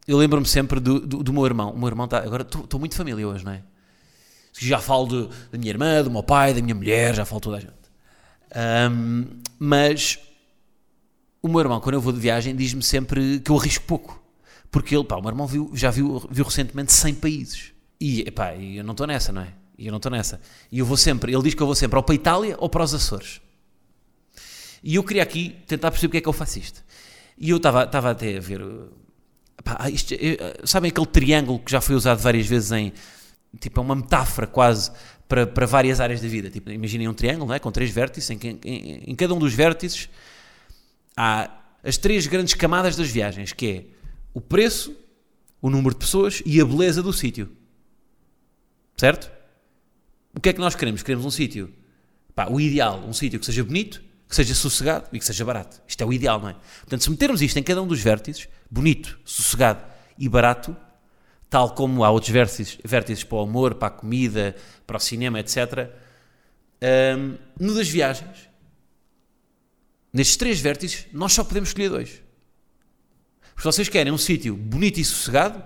eu 0.07 0.17
lembro-me 0.17 0.47
sempre 0.47 0.81
do, 0.81 1.01
do, 1.01 1.23
do, 1.23 1.33
meu 1.33 1.45
irmão. 1.45 1.71
O 1.71 1.79
meu 1.79 1.89
irmão 1.89 2.05
está. 2.05 2.19
Agora 2.19 2.43
estou 2.43 2.79
muito 2.81 2.95
família 2.95 3.27
hoje, 3.27 3.45
não 3.45 3.53
é? 3.53 3.63
Já 4.59 4.79
falo 4.79 5.07
de, 5.07 5.29
da 5.51 5.59
minha 5.59 5.71
irmã, 5.71 6.03
do 6.03 6.11
meu 6.11 6.23
pai, 6.23 6.53
da 6.53 6.61
minha 6.61 6.75
mulher, 6.75 7.15
já 7.15 7.25
falo 7.25 7.41
toda 7.41 7.57
a 7.57 7.61
gente. 7.61 7.82
Mas 9.59 10.19
o 11.43 11.49
meu 11.49 11.61
irmão, 11.61 11.81
quando 11.81 11.95
eu 11.95 12.01
vou 12.01 12.13
de 12.13 12.21
viagem, 12.21 12.55
diz-me 12.55 12.83
sempre 12.83 13.41
que 13.41 13.51
eu 13.51 13.59
arrisco 13.59 13.85
pouco. 13.85 14.23
Porque 14.71 14.97
ele, 14.97 15.05
pá, 15.05 15.17
o 15.17 15.21
meu 15.21 15.31
irmão 15.31 15.47
viu, 15.47 15.71
já 15.75 15.91
viu, 15.91 16.27
viu 16.31 16.45
recentemente 16.45 16.93
100 16.93 17.15
países. 17.17 17.73
E, 18.01 18.31
pá, 18.31 18.55
eu 18.55 18.83
não 18.85 18.93
estou 18.93 19.07
nessa, 19.07 19.33
não 19.33 19.43
é? 19.43 19.53
E 19.77 19.87
eu 19.87 19.91
não 19.91 19.99
estou 19.99 20.11
nessa. 20.11 20.41
E 20.71 20.79
eu 20.79 20.87
vou 20.87 20.97
sempre, 20.97 21.33
ele 21.33 21.43
diz 21.43 21.55
que 21.55 21.63
eu 21.63 21.67
vou 21.67 21.75
sempre 21.75 21.97
ou 21.97 22.03
para 22.03 22.15
a 22.15 22.17
Itália 22.17 22.57
ou 22.59 22.69
para 22.69 22.85
os 22.85 22.95
Açores. 22.95 23.41
E 24.83 24.95
eu 24.95 25.05
queria 25.05 25.23
aqui 25.23 25.57
tentar 25.67 25.91
perceber 25.91 26.09
porque 26.09 26.19
é 26.19 26.21
que 26.21 26.29
eu 26.29 26.33
faço 26.33 26.59
isto. 26.59 26.83
E 27.37 27.51
eu 27.51 27.57
estava 27.57 27.83
até 27.83 28.37
a 28.37 28.41
ver. 28.41 28.61
Pá, 29.63 29.91
isto, 29.91 30.15
eu, 30.15 30.37
sabem 30.65 30.91
aquele 30.91 31.07
triângulo 31.07 31.59
que 31.59 31.71
já 31.71 31.81
foi 31.81 31.95
usado 31.95 32.19
várias 32.19 32.47
vezes 32.47 32.73
em. 32.73 32.93
Tipo, 33.61 33.81
é 33.81 33.83
uma 33.83 33.95
metáfora 33.95 34.47
quase 34.47 34.91
para, 35.33 35.47
para 35.47 35.65
várias 35.65 35.99
áreas 35.99 36.21
da 36.21 36.29
vida. 36.29 36.51
Tipo, 36.51 36.71
imaginem 36.71 37.09
um 37.09 37.15
triângulo 37.15 37.49
não 37.49 37.55
é? 37.55 37.59
com 37.59 37.73
três 37.73 37.91
vértices, 37.91 38.29
em, 38.29 38.39
em, 38.67 39.03
em 39.07 39.15
cada 39.15 39.33
um 39.33 39.39
dos 39.39 39.55
vértices 39.55 40.11
há 41.17 41.51
as 41.83 41.97
três 41.97 42.27
grandes 42.27 42.53
camadas 42.53 42.97
das 42.97 43.09
viagens, 43.09 43.51
que 43.51 43.67
é 43.67 43.85
o 44.35 44.43
preço, 44.43 44.95
o 45.59 45.71
número 45.71 45.95
de 45.95 46.01
pessoas 46.01 46.43
e 46.45 46.61
a 46.61 46.65
beleza 46.67 47.03
do 47.03 47.15
sítio. 47.15 47.51
Certo? 48.95 49.33
O 50.35 50.41
que 50.41 50.51
é 50.51 50.53
que 50.53 50.61
nós 50.61 50.75
queremos? 50.75 51.03
Queremos 51.03 51.25
um 51.25 51.31
sítio, 51.31 51.73
pá, 52.35 52.49
o 52.51 52.61
ideal, 52.61 53.03
um 53.03 53.15
sítio 53.15 53.41
que 53.41 53.47
seja 53.47 53.65
bonito, 53.65 54.03
que 54.29 54.37
seja 54.37 54.55
sossegado 54.55 55.09
e 55.15 55.19
que 55.19 55.25
seja 55.25 55.47
barato. 55.47 55.81
Isto 55.89 56.03
é 56.03 56.07
o 56.07 56.13
ideal, 56.13 56.43
não 56.43 56.51
é? 56.51 56.57
Portanto, 56.81 57.05
se 57.05 57.11
metermos 57.11 57.41
isto 57.41 57.57
em 57.57 57.63
cada 57.63 57.81
um 57.81 57.87
dos 57.87 58.01
vértices, 58.01 58.51
bonito, 58.71 59.19
sossegado 59.25 59.83
e 60.19 60.29
barato, 60.29 60.77
tal 61.53 61.75
como 61.75 62.03
há 62.03 62.11
outros 62.11 62.33
vértices, 62.33 62.79
vértices 62.83 63.23
para 63.23 63.37
o 63.37 63.43
amor, 63.43 63.75
para 63.75 63.89
a 63.89 63.91
comida, 63.91 64.57
para 64.87 64.97
o 64.97 65.01
cinema, 65.01 65.39
etc., 65.39 65.91
um, 67.17 67.37
no 67.61 67.75
das 67.75 67.89
viagens, 67.89 68.51
Nestes 70.13 70.37
três 70.37 70.61
vértices, 70.61 71.07
nós 71.11 71.33
só 71.33 71.43
podemos 71.43 71.71
escolher 71.71 71.89
dois. 71.89 72.11
Se 73.57 73.65
vocês 73.65 73.89
querem 73.89 74.13
um 74.13 74.19
sítio 74.19 74.55
bonito 74.55 75.01
e 75.01 75.05
sossegado, 75.05 75.63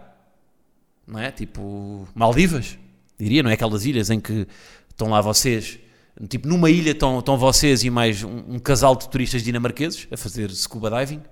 não 1.04 1.18
é? 1.18 1.32
Tipo 1.32 2.06
Maldivas, 2.14 2.78
diria, 3.18 3.42
não 3.42 3.50
é? 3.50 3.54
Aquelas 3.54 3.84
ilhas 3.84 4.08
em 4.08 4.20
que 4.20 4.46
estão 4.88 5.08
lá 5.08 5.20
vocês, 5.20 5.80
tipo 6.28 6.46
numa 6.46 6.70
ilha 6.70 6.92
estão, 6.92 7.18
estão 7.18 7.36
vocês 7.36 7.82
e 7.82 7.90
mais 7.90 8.22
um, 8.22 8.54
um 8.54 8.58
casal 8.60 8.94
de 8.94 9.08
turistas 9.08 9.42
dinamarqueses 9.42 10.06
a 10.12 10.16
fazer 10.16 10.48
scuba 10.52 10.90
diving. 10.90 11.22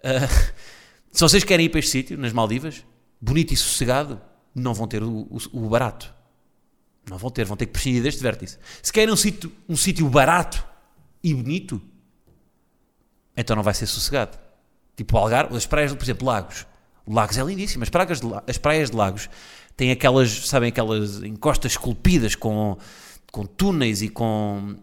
Uh, 0.00 0.52
se 1.10 1.20
vocês 1.20 1.44
querem 1.44 1.64
ir 1.64 1.70
para 1.70 1.78
este 1.78 1.92
sítio, 1.92 2.18
nas 2.18 2.32
Maldivas, 2.34 2.84
bonito 3.24 3.54
e 3.54 3.56
sossegado, 3.56 4.20
não 4.54 4.74
vão 4.74 4.86
ter 4.86 5.02
o, 5.02 5.26
o, 5.30 5.38
o, 5.52 5.68
barato. 5.68 6.14
Não 7.08 7.16
vão 7.16 7.30
ter, 7.30 7.44
vão 7.44 7.56
ter 7.56 7.66
que 7.66 7.72
prescindir 7.72 8.02
deste 8.02 8.22
vértice. 8.22 8.58
Se 8.82 8.92
querem 8.92 9.12
um 9.12 9.16
sítio, 9.16 9.50
um 9.68 9.76
sítio 9.76 10.08
barato 10.08 10.64
e 11.22 11.32
bonito, 11.32 11.80
então 13.36 13.56
não 13.56 13.62
vai 13.62 13.74
ser 13.74 13.86
sossegado. 13.86 14.38
Tipo 14.96 15.16
Algarve, 15.16 15.56
as 15.56 15.66
praias, 15.66 15.92
por 15.92 16.02
exemplo, 16.02 16.26
Lagos. 16.26 16.66
Lagos 17.06 17.36
é 17.36 17.42
lindíssimo. 17.42 17.82
As, 17.82 17.90
pragas 17.90 18.20
de, 18.20 18.26
as 18.46 18.58
praias 18.58 18.90
de 18.90 18.96
Lagos 18.96 19.28
têm 19.76 19.90
aquelas, 19.90 20.46
sabem, 20.46 20.68
aquelas 20.68 21.22
encostas 21.22 21.72
esculpidas 21.72 22.34
com, 22.34 22.76
com 23.32 23.44
túneis 23.44 24.02
e 24.02 24.08
com, 24.08 24.76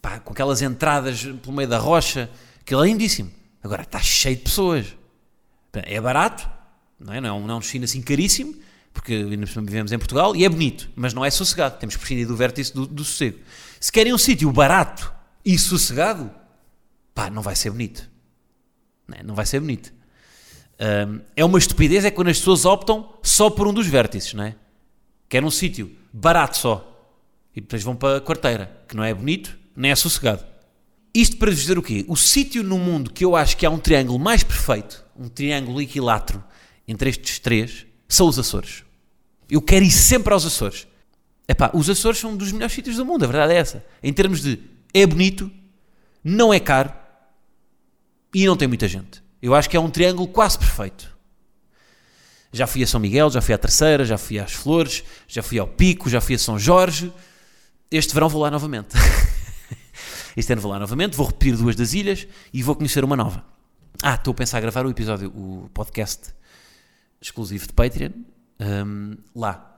pá, 0.00 0.20
com 0.20 0.32
aquelas 0.32 0.62
entradas 0.62 1.22
pelo 1.22 1.52
meio 1.52 1.68
da 1.68 1.78
rocha. 1.78 2.30
Aquilo 2.60 2.84
é 2.84 2.88
lindíssimo. 2.88 3.30
Agora 3.62 3.82
está 3.82 3.98
cheio 3.98 4.36
de 4.36 4.42
pessoas. 4.42 4.96
É 5.72 6.00
barato, 6.00 6.48
não 6.98 7.12
é? 7.12 7.20
Não 7.20 7.28
é 7.28 7.32
um, 7.32 7.46
não 7.46 7.54
é 7.54 7.56
um 7.58 7.60
destino 7.60 7.84
assim 7.84 8.00
caríssimo, 8.00 8.54
porque 8.92 9.24
vivemos 9.24 9.92
em 9.92 9.98
Portugal 9.98 10.34
e 10.34 10.44
é 10.44 10.48
bonito, 10.48 10.88
mas 10.96 11.12
não 11.12 11.24
é 11.24 11.30
sossegado. 11.30 11.78
Temos 11.78 11.94
que 11.94 12.00
prescindir 12.00 12.26
do 12.26 12.36
vértice 12.36 12.72
do, 12.72 12.86
do 12.86 13.04
sossego. 13.04 13.38
Se 13.78 13.92
querem 13.92 14.12
um 14.12 14.18
sítio 14.18 14.50
barato 14.50 15.12
e 15.44 15.58
sossegado, 15.58 16.30
pá, 17.14 17.28
não 17.28 17.42
vai 17.42 17.54
ser 17.54 17.70
bonito. 17.70 18.08
Não, 19.06 19.18
é? 19.18 19.22
não 19.22 19.34
vai 19.34 19.44
ser 19.44 19.60
bonito. 19.60 19.92
Um, 20.80 21.20
é 21.34 21.44
uma 21.44 21.58
estupidez 21.58 22.04
é 22.04 22.10
quando 22.10 22.28
as 22.28 22.38
pessoas 22.38 22.64
optam 22.64 23.14
só 23.22 23.50
por 23.50 23.66
um 23.66 23.72
dos 23.72 23.86
vértices, 23.86 24.34
não 24.34 24.44
é? 24.44 24.54
Querem 25.28 25.46
um 25.46 25.50
sítio 25.50 25.94
barato 26.12 26.56
só. 26.56 26.92
E 27.54 27.60
depois 27.60 27.82
vão 27.82 27.96
para 27.96 28.18
a 28.18 28.20
quarteira, 28.20 28.84
que 28.88 28.96
não 28.96 29.04
é 29.04 29.12
bonito, 29.14 29.56
nem 29.74 29.90
é 29.90 29.94
sossegado. 29.94 30.44
Isto 31.14 31.36
para 31.38 31.50
dizer 31.50 31.78
o 31.78 31.82
quê? 31.82 32.04
O 32.08 32.16
sítio 32.16 32.62
no 32.62 32.78
mundo 32.78 33.10
que 33.10 33.24
eu 33.24 33.34
acho 33.34 33.56
que 33.56 33.64
há 33.64 33.70
um 33.70 33.78
triângulo 33.78 34.18
mais 34.18 34.42
perfeito, 34.42 35.02
um 35.18 35.28
triângulo 35.28 35.80
equilátero 35.80 36.44
entre 36.86 37.10
estes 37.10 37.38
três, 37.38 37.86
são 38.08 38.28
os 38.28 38.38
Açores. 38.38 38.84
Eu 39.50 39.60
quero 39.60 39.84
ir 39.84 39.90
sempre 39.90 40.32
aos 40.32 40.44
Açores. 40.44 40.86
Epá, 41.48 41.70
os 41.74 41.88
Açores 41.88 42.18
são 42.18 42.32
um 42.32 42.36
dos 42.36 42.52
melhores 42.52 42.74
sítios 42.74 42.96
do 42.96 43.04
mundo, 43.04 43.24
a 43.24 43.26
verdade 43.26 43.52
é 43.52 43.56
essa. 43.56 43.84
Em 44.02 44.12
termos 44.12 44.40
de 44.40 44.60
é 44.92 45.06
bonito, 45.06 45.50
não 46.22 46.52
é 46.52 46.58
caro 46.58 46.92
e 48.34 48.46
não 48.46 48.56
tem 48.56 48.66
muita 48.66 48.88
gente. 48.88 49.22
Eu 49.40 49.54
acho 49.54 49.68
que 49.70 49.76
é 49.76 49.80
um 49.80 49.90
triângulo 49.90 50.28
quase 50.28 50.58
perfeito. 50.58 51.16
Já 52.52 52.66
fui 52.66 52.82
a 52.82 52.86
São 52.86 52.98
Miguel, 52.98 53.30
já 53.30 53.40
fui 53.40 53.54
à 53.54 53.58
Terceira, 53.58 54.04
já 54.04 54.16
fui 54.16 54.38
às 54.38 54.52
Flores, 54.52 55.04
já 55.28 55.42
fui 55.42 55.58
ao 55.58 55.66
Pico, 55.66 56.08
já 56.08 56.20
fui 56.20 56.34
a 56.34 56.38
São 56.38 56.58
Jorge. 56.58 57.12
Este 57.90 58.14
verão 58.14 58.28
vou 58.28 58.42
lá 58.42 58.50
novamente. 58.50 58.96
este 60.36 60.52
ano 60.52 60.62
vou 60.62 60.72
lá 60.72 60.78
novamente, 60.78 61.16
vou 61.16 61.26
repetir 61.26 61.56
duas 61.56 61.76
das 61.76 61.92
ilhas 61.92 62.26
e 62.52 62.62
vou 62.62 62.74
conhecer 62.74 63.04
uma 63.04 63.16
nova. 63.16 63.44
Ah, 64.02 64.14
estou 64.14 64.32
a 64.32 64.34
pensar 64.34 64.58
a 64.58 64.60
gravar 64.60 64.86
o 64.86 64.90
episódio, 64.90 65.28
o 65.28 65.70
podcast 65.72 66.34
exclusivo 67.20 67.66
de 67.66 67.72
Patreon, 67.72 68.10
um, 68.60 69.16
lá. 69.34 69.72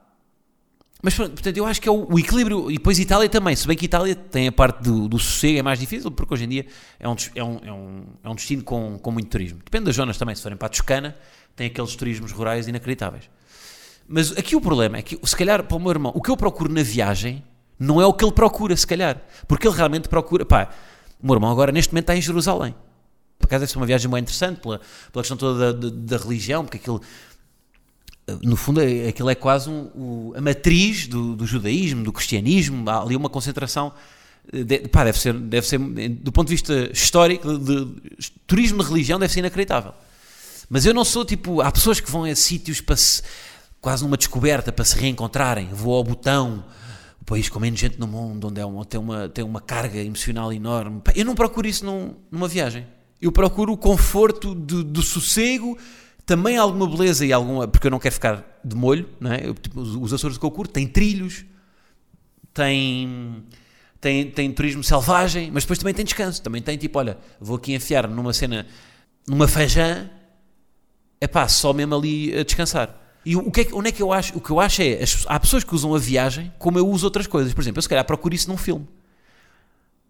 Mas, 1.00 1.14
portanto, 1.14 1.56
eu 1.56 1.64
acho 1.64 1.80
que 1.80 1.88
é 1.88 1.92
o, 1.92 2.12
o, 2.12 2.18
equilíbrio, 2.18 2.70
e 2.70 2.74
depois 2.74 2.98
Itália 2.98 3.28
também, 3.28 3.54
se 3.54 3.66
bem 3.68 3.76
que 3.76 3.84
Itália 3.84 4.16
tem 4.16 4.48
a 4.48 4.52
parte 4.52 4.82
do, 4.82 5.08
do 5.08 5.18
sossego, 5.18 5.58
é 5.58 5.62
mais 5.62 5.78
difícil, 5.78 6.10
porque 6.10 6.34
hoje 6.34 6.44
em 6.44 6.48
dia 6.48 6.66
é 6.98 7.08
um, 7.08 7.14
é 7.36 7.44
um, 7.44 7.60
é 7.62 7.72
um, 7.72 8.04
é 8.24 8.28
um 8.28 8.34
destino 8.34 8.64
com, 8.64 8.98
com 8.98 9.10
muito 9.12 9.28
turismo. 9.28 9.60
Depende 9.64 9.84
das 9.84 9.94
zonas 9.94 10.18
também, 10.18 10.34
se 10.34 10.42
forem 10.42 10.58
para 10.58 10.66
a 10.66 10.70
Toscana, 10.70 11.16
tem 11.54 11.68
aqueles 11.68 11.94
turismos 11.94 12.32
rurais 12.32 12.66
inacreditáveis. 12.66 13.30
Mas 14.08 14.32
aqui 14.36 14.56
o 14.56 14.60
problema 14.60 14.96
é 14.96 15.02
que, 15.02 15.18
se 15.22 15.36
calhar, 15.36 15.62
para 15.62 15.76
o 15.76 15.80
meu 15.80 15.90
irmão, 15.90 16.12
o 16.14 16.20
que 16.20 16.30
eu 16.30 16.36
procuro 16.36 16.72
na 16.72 16.82
viagem 16.82 17.44
não 17.78 18.00
é 18.00 18.06
o 18.06 18.12
que 18.12 18.24
ele 18.24 18.32
procura, 18.32 18.76
se 18.76 18.86
calhar. 18.86 19.22
Porque 19.46 19.68
ele 19.68 19.76
realmente 19.76 20.08
procura. 20.08 20.44
Pá, 20.44 20.70
o 21.22 21.26
meu 21.26 21.36
irmão 21.36 21.50
agora, 21.50 21.70
neste 21.70 21.92
momento, 21.92 22.04
está 22.04 22.16
em 22.16 22.22
Jerusalém. 22.22 22.74
Acaso, 23.48 23.60
deve 23.60 23.72
ser 23.72 23.78
uma 23.78 23.86
viagem 23.86 24.10
bem 24.10 24.20
interessante 24.20 24.60
pela, 24.60 24.80
pela 25.12 25.22
questão 25.22 25.36
toda 25.36 25.72
da, 25.72 25.88
da, 25.88 26.16
da 26.16 26.16
religião, 26.16 26.64
porque 26.64 26.76
aquilo 26.76 27.00
no 28.42 28.56
fundo, 28.56 28.80
é, 28.80 29.08
aquilo 29.08 29.30
é 29.30 29.34
quase 29.34 29.70
um, 29.70 30.32
a 30.36 30.40
matriz 30.40 31.06
do, 31.06 31.34
do, 31.34 31.46
judaísmo, 31.46 32.04
do 32.04 32.12
cristianismo, 32.12 32.88
há 32.88 33.02
ali 33.02 33.16
uma 33.16 33.30
concentração. 33.30 33.92
Eh, 34.52 34.64
de, 34.64 34.78
pá, 34.88 35.04
deve 35.04 35.18
ser, 35.18 35.32
deve 35.34 35.66
ser, 35.66 35.78
do 35.78 36.30
ponto 36.30 36.48
de 36.48 36.54
vista 36.54 36.90
histórico, 36.92 37.58
de, 37.58 37.84
de, 37.84 38.30
turismo 38.46 38.82
de 38.82 38.88
religião 38.88 39.18
deve 39.18 39.32
ser 39.32 39.40
inacreditável. 39.40 39.94
Mas 40.68 40.84
eu 40.84 40.92
não 40.92 41.04
sou 41.04 41.24
tipo. 41.24 41.62
Há 41.62 41.72
pessoas 41.72 42.00
que 42.00 42.10
vão 42.10 42.24
a 42.24 42.34
sítios 42.34 42.80
para 42.80 42.96
se, 42.96 43.22
quase 43.80 44.02
numa 44.04 44.16
descoberta 44.16 44.70
para 44.70 44.84
se 44.84 44.96
reencontrarem. 44.98 45.68
Vou 45.72 45.94
ao 45.94 46.04
botão, 46.04 46.64
o 47.22 47.24
país 47.24 47.48
com 47.48 47.58
menos 47.58 47.80
gente 47.80 47.98
no 47.98 48.06
mundo, 48.06 48.48
onde 48.48 48.60
é 48.60 48.66
uma, 48.66 48.84
tem, 48.84 49.00
uma, 49.00 49.28
tem 49.28 49.44
uma 49.44 49.60
carga 49.60 49.98
emocional 49.98 50.52
enorme. 50.52 51.00
Eu 51.14 51.24
não 51.24 51.34
procuro 51.34 51.66
isso 51.66 51.86
num, 51.86 52.14
numa 52.30 52.46
viagem. 52.46 52.86
Eu 53.20 53.32
procuro 53.32 53.72
o 53.72 53.76
conforto 53.76 54.54
do, 54.54 54.84
do 54.84 55.02
sossego 55.02 55.76
também 56.28 56.58
alguma 56.58 56.86
beleza 56.86 57.24
e 57.24 57.32
alguma. 57.32 57.66
Porque 57.66 57.86
eu 57.86 57.90
não 57.90 57.98
quero 57.98 58.14
ficar 58.14 58.60
de 58.62 58.76
molho, 58.76 59.08
não 59.18 59.32
é? 59.32 59.46
Eu, 59.46 59.54
tipo, 59.54 59.80
os 59.80 60.12
Açores 60.12 60.36
que 60.36 60.44
eu 60.44 60.50
curto 60.50 60.72
têm 60.72 60.86
trilhos, 60.86 61.44
tem, 62.52 63.44
tem, 63.98 64.30
tem 64.30 64.52
turismo 64.52 64.84
selvagem, 64.84 65.50
mas 65.50 65.64
depois 65.64 65.78
também 65.78 65.94
tem 65.94 66.04
descanso. 66.04 66.42
Também 66.42 66.60
tem 66.60 66.76
tipo, 66.76 66.98
olha, 66.98 67.16
vou 67.40 67.56
aqui 67.56 67.74
enfiar 67.74 68.06
numa 68.06 68.34
cena, 68.34 68.66
numa 69.26 69.48
feijã, 69.48 70.10
é 71.18 71.26
pá, 71.26 71.48
só 71.48 71.72
mesmo 71.72 71.94
ali 71.94 72.38
a 72.38 72.44
descansar. 72.44 72.94
E 73.24 73.34
o 73.34 73.50
que 73.50 73.62
é, 73.62 73.68
onde 73.72 73.88
é 73.88 73.92
que 73.92 74.02
eu 74.02 74.12
acho? 74.12 74.36
O 74.36 74.40
que 74.40 74.50
eu 74.50 74.60
acho 74.60 74.82
é, 74.82 75.02
as, 75.02 75.24
há 75.26 75.40
pessoas 75.40 75.64
que 75.64 75.74
usam 75.74 75.94
a 75.94 75.98
viagem 75.98 76.52
como 76.58 76.78
eu 76.78 76.86
uso 76.86 77.06
outras 77.06 77.26
coisas. 77.26 77.54
Por 77.54 77.62
exemplo, 77.62 77.78
eu 77.78 77.82
se 77.82 77.88
calhar 77.88 78.04
procuro 78.04 78.34
isso 78.34 78.48
num 78.48 78.56
filme. 78.56 78.86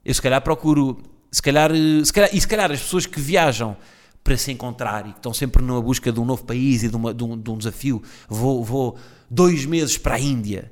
Eu 0.05 0.15
se 0.15 0.23
calhar 0.23 0.43
procuro, 0.43 1.01
se 1.31 1.43
calhar, 1.43 1.71
se 2.05 2.13
calhar 2.13 2.31
e 2.33 2.41
se 2.41 2.49
calhar 2.49 2.73
as 2.73 2.81
pessoas 2.81 3.07
que 3.07 3.21
viajam 3.21 3.77
para 4.25 4.37
se 4.37 4.53
encontrar 4.53 5.07
e 5.07 5.13
que 5.13 5.19
estão 5.19 5.33
sempre 5.33 5.63
na 5.63 5.81
busca 5.81 6.13
de 6.13 6.21
um 6.21 6.25
novo 6.25 6.45
país 6.45 6.83
e 6.83 6.89
de, 6.89 6.97
uma, 6.97 7.15
de, 7.15 7.25
um, 7.25 7.39
de 7.39 7.51
um, 7.51 7.57
desafio. 7.57 8.03
Vou, 8.29 8.63
vou 8.65 8.99
dois 9.31 9.65
meses 9.65 9.97
para 9.97 10.17
a 10.17 10.21
Índia, 10.21 10.71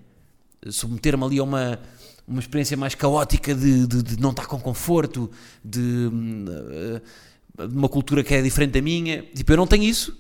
submeter-me 0.68 1.24
ali 1.24 1.38
a 1.38 1.42
uma, 1.42 1.80
uma 2.26 2.40
experiência 2.40 2.76
mais 2.76 2.94
caótica 2.94 3.54
de, 3.54 3.86
de, 3.86 4.02
de 4.02 4.20
não 4.20 4.30
estar 4.30 4.46
com 4.46 4.60
conforto, 4.60 5.30
de, 5.64 6.10
de, 6.10 7.66
uma 7.74 7.88
cultura 7.88 8.22
que 8.22 8.34
é 8.34 8.42
diferente 8.42 8.72
da 8.72 8.82
minha. 8.82 9.22
Tipo, 9.22 9.52
eu 9.52 9.56
não 9.56 9.66
tenho 9.66 9.84
isso, 9.84 10.18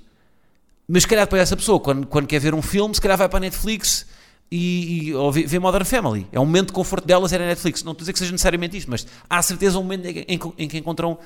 mas 0.88 1.02
se 1.02 1.08
calhar 1.08 1.26
para 1.26 1.38
essa 1.38 1.56
pessoa, 1.56 1.80
quando, 1.80 2.06
quando 2.06 2.26
quer 2.26 2.38
ver 2.38 2.54
um 2.54 2.62
filme, 2.62 2.94
se 2.94 3.00
calhar 3.00 3.18
vai 3.18 3.28
para 3.28 3.38
a 3.38 3.40
Netflix 3.40 4.06
e, 4.50 5.08
e 5.08 5.14
ou 5.14 5.30
vê, 5.32 5.42
vê 5.44 5.58
Modern 5.58 5.84
Family. 5.84 6.26
É 6.30 6.38
um 6.38 6.44
momento 6.44 6.68
de 6.68 6.72
conforto 6.72 7.06
delas 7.06 7.32
era 7.32 7.46
Netflix. 7.46 7.82
Não 7.82 7.92
estou 7.92 8.02
a 8.02 8.04
dizer 8.04 8.12
que 8.12 8.18
seja 8.18 8.32
necessariamente 8.32 8.76
isto, 8.76 8.90
mas 8.90 9.06
há 9.28 9.42
certeza 9.42 9.78
um 9.78 9.82
momento 9.82 10.06
em, 10.06 10.24
em, 10.28 10.40
em 10.58 10.68
que 10.68 10.78
encontram 10.78 11.18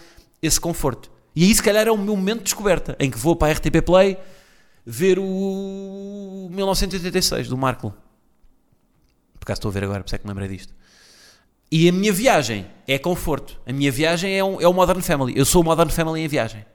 esse 0.43 0.61
conforto. 0.61 1.11
E 1.35 1.45
aí, 1.45 1.55
se 1.55 1.62
calhar, 1.62 1.87
é 1.87 1.91
o 1.91 1.97
meu 1.97 2.17
momento 2.17 2.39
de 2.39 2.45
descoberta, 2.45 2.97
em 2.99 3.11
que 3.11 3.19
vou 3.19 3.37
para 3.37 3.49
a 3.49 3.53
RTP 3.53 3.83
Play 3.85 4.19
ver 4.85 5.19
o 5.19 6.49
1986 6.50 7.49
do 7.49 7.57
Marco. 7.57 7.95
Por 9.39 9.45
acaso 9.45 9.59
estou 9.59 9.69
a 9.69 9.73
ver 9.73 9.85
agora, 9.85 10.00
por 10.00 10.09
isso 10.09 10.17
é 10.17 10.19
que 10.19 10.25
me 10.25 10.31
lembrei 10.31 10.49
disto. 10.49 10.75
E 11.71 11.89
a 11.89 11.93
minha 11.93 12.12
viagem 12.12 12.67
é 12.87 12.99
conforto. 12.99 13.61
A 13.65 13.73
minha 13.73 13.93
viagem 13.93 14.37
é, 14.37 14.43
um, 14.43 14.61
é 14.61 14.67
o 14.67 14.73
Modern 14.73 15.00
Family. 15.00 15.35
Eu 15.37 15.45
sou 15.45 15.62
o 15.62 15.65
Modern 15.65 15.89
Family 15.91 16.21
em 16.21 16.29
viagem. 16.29 16.67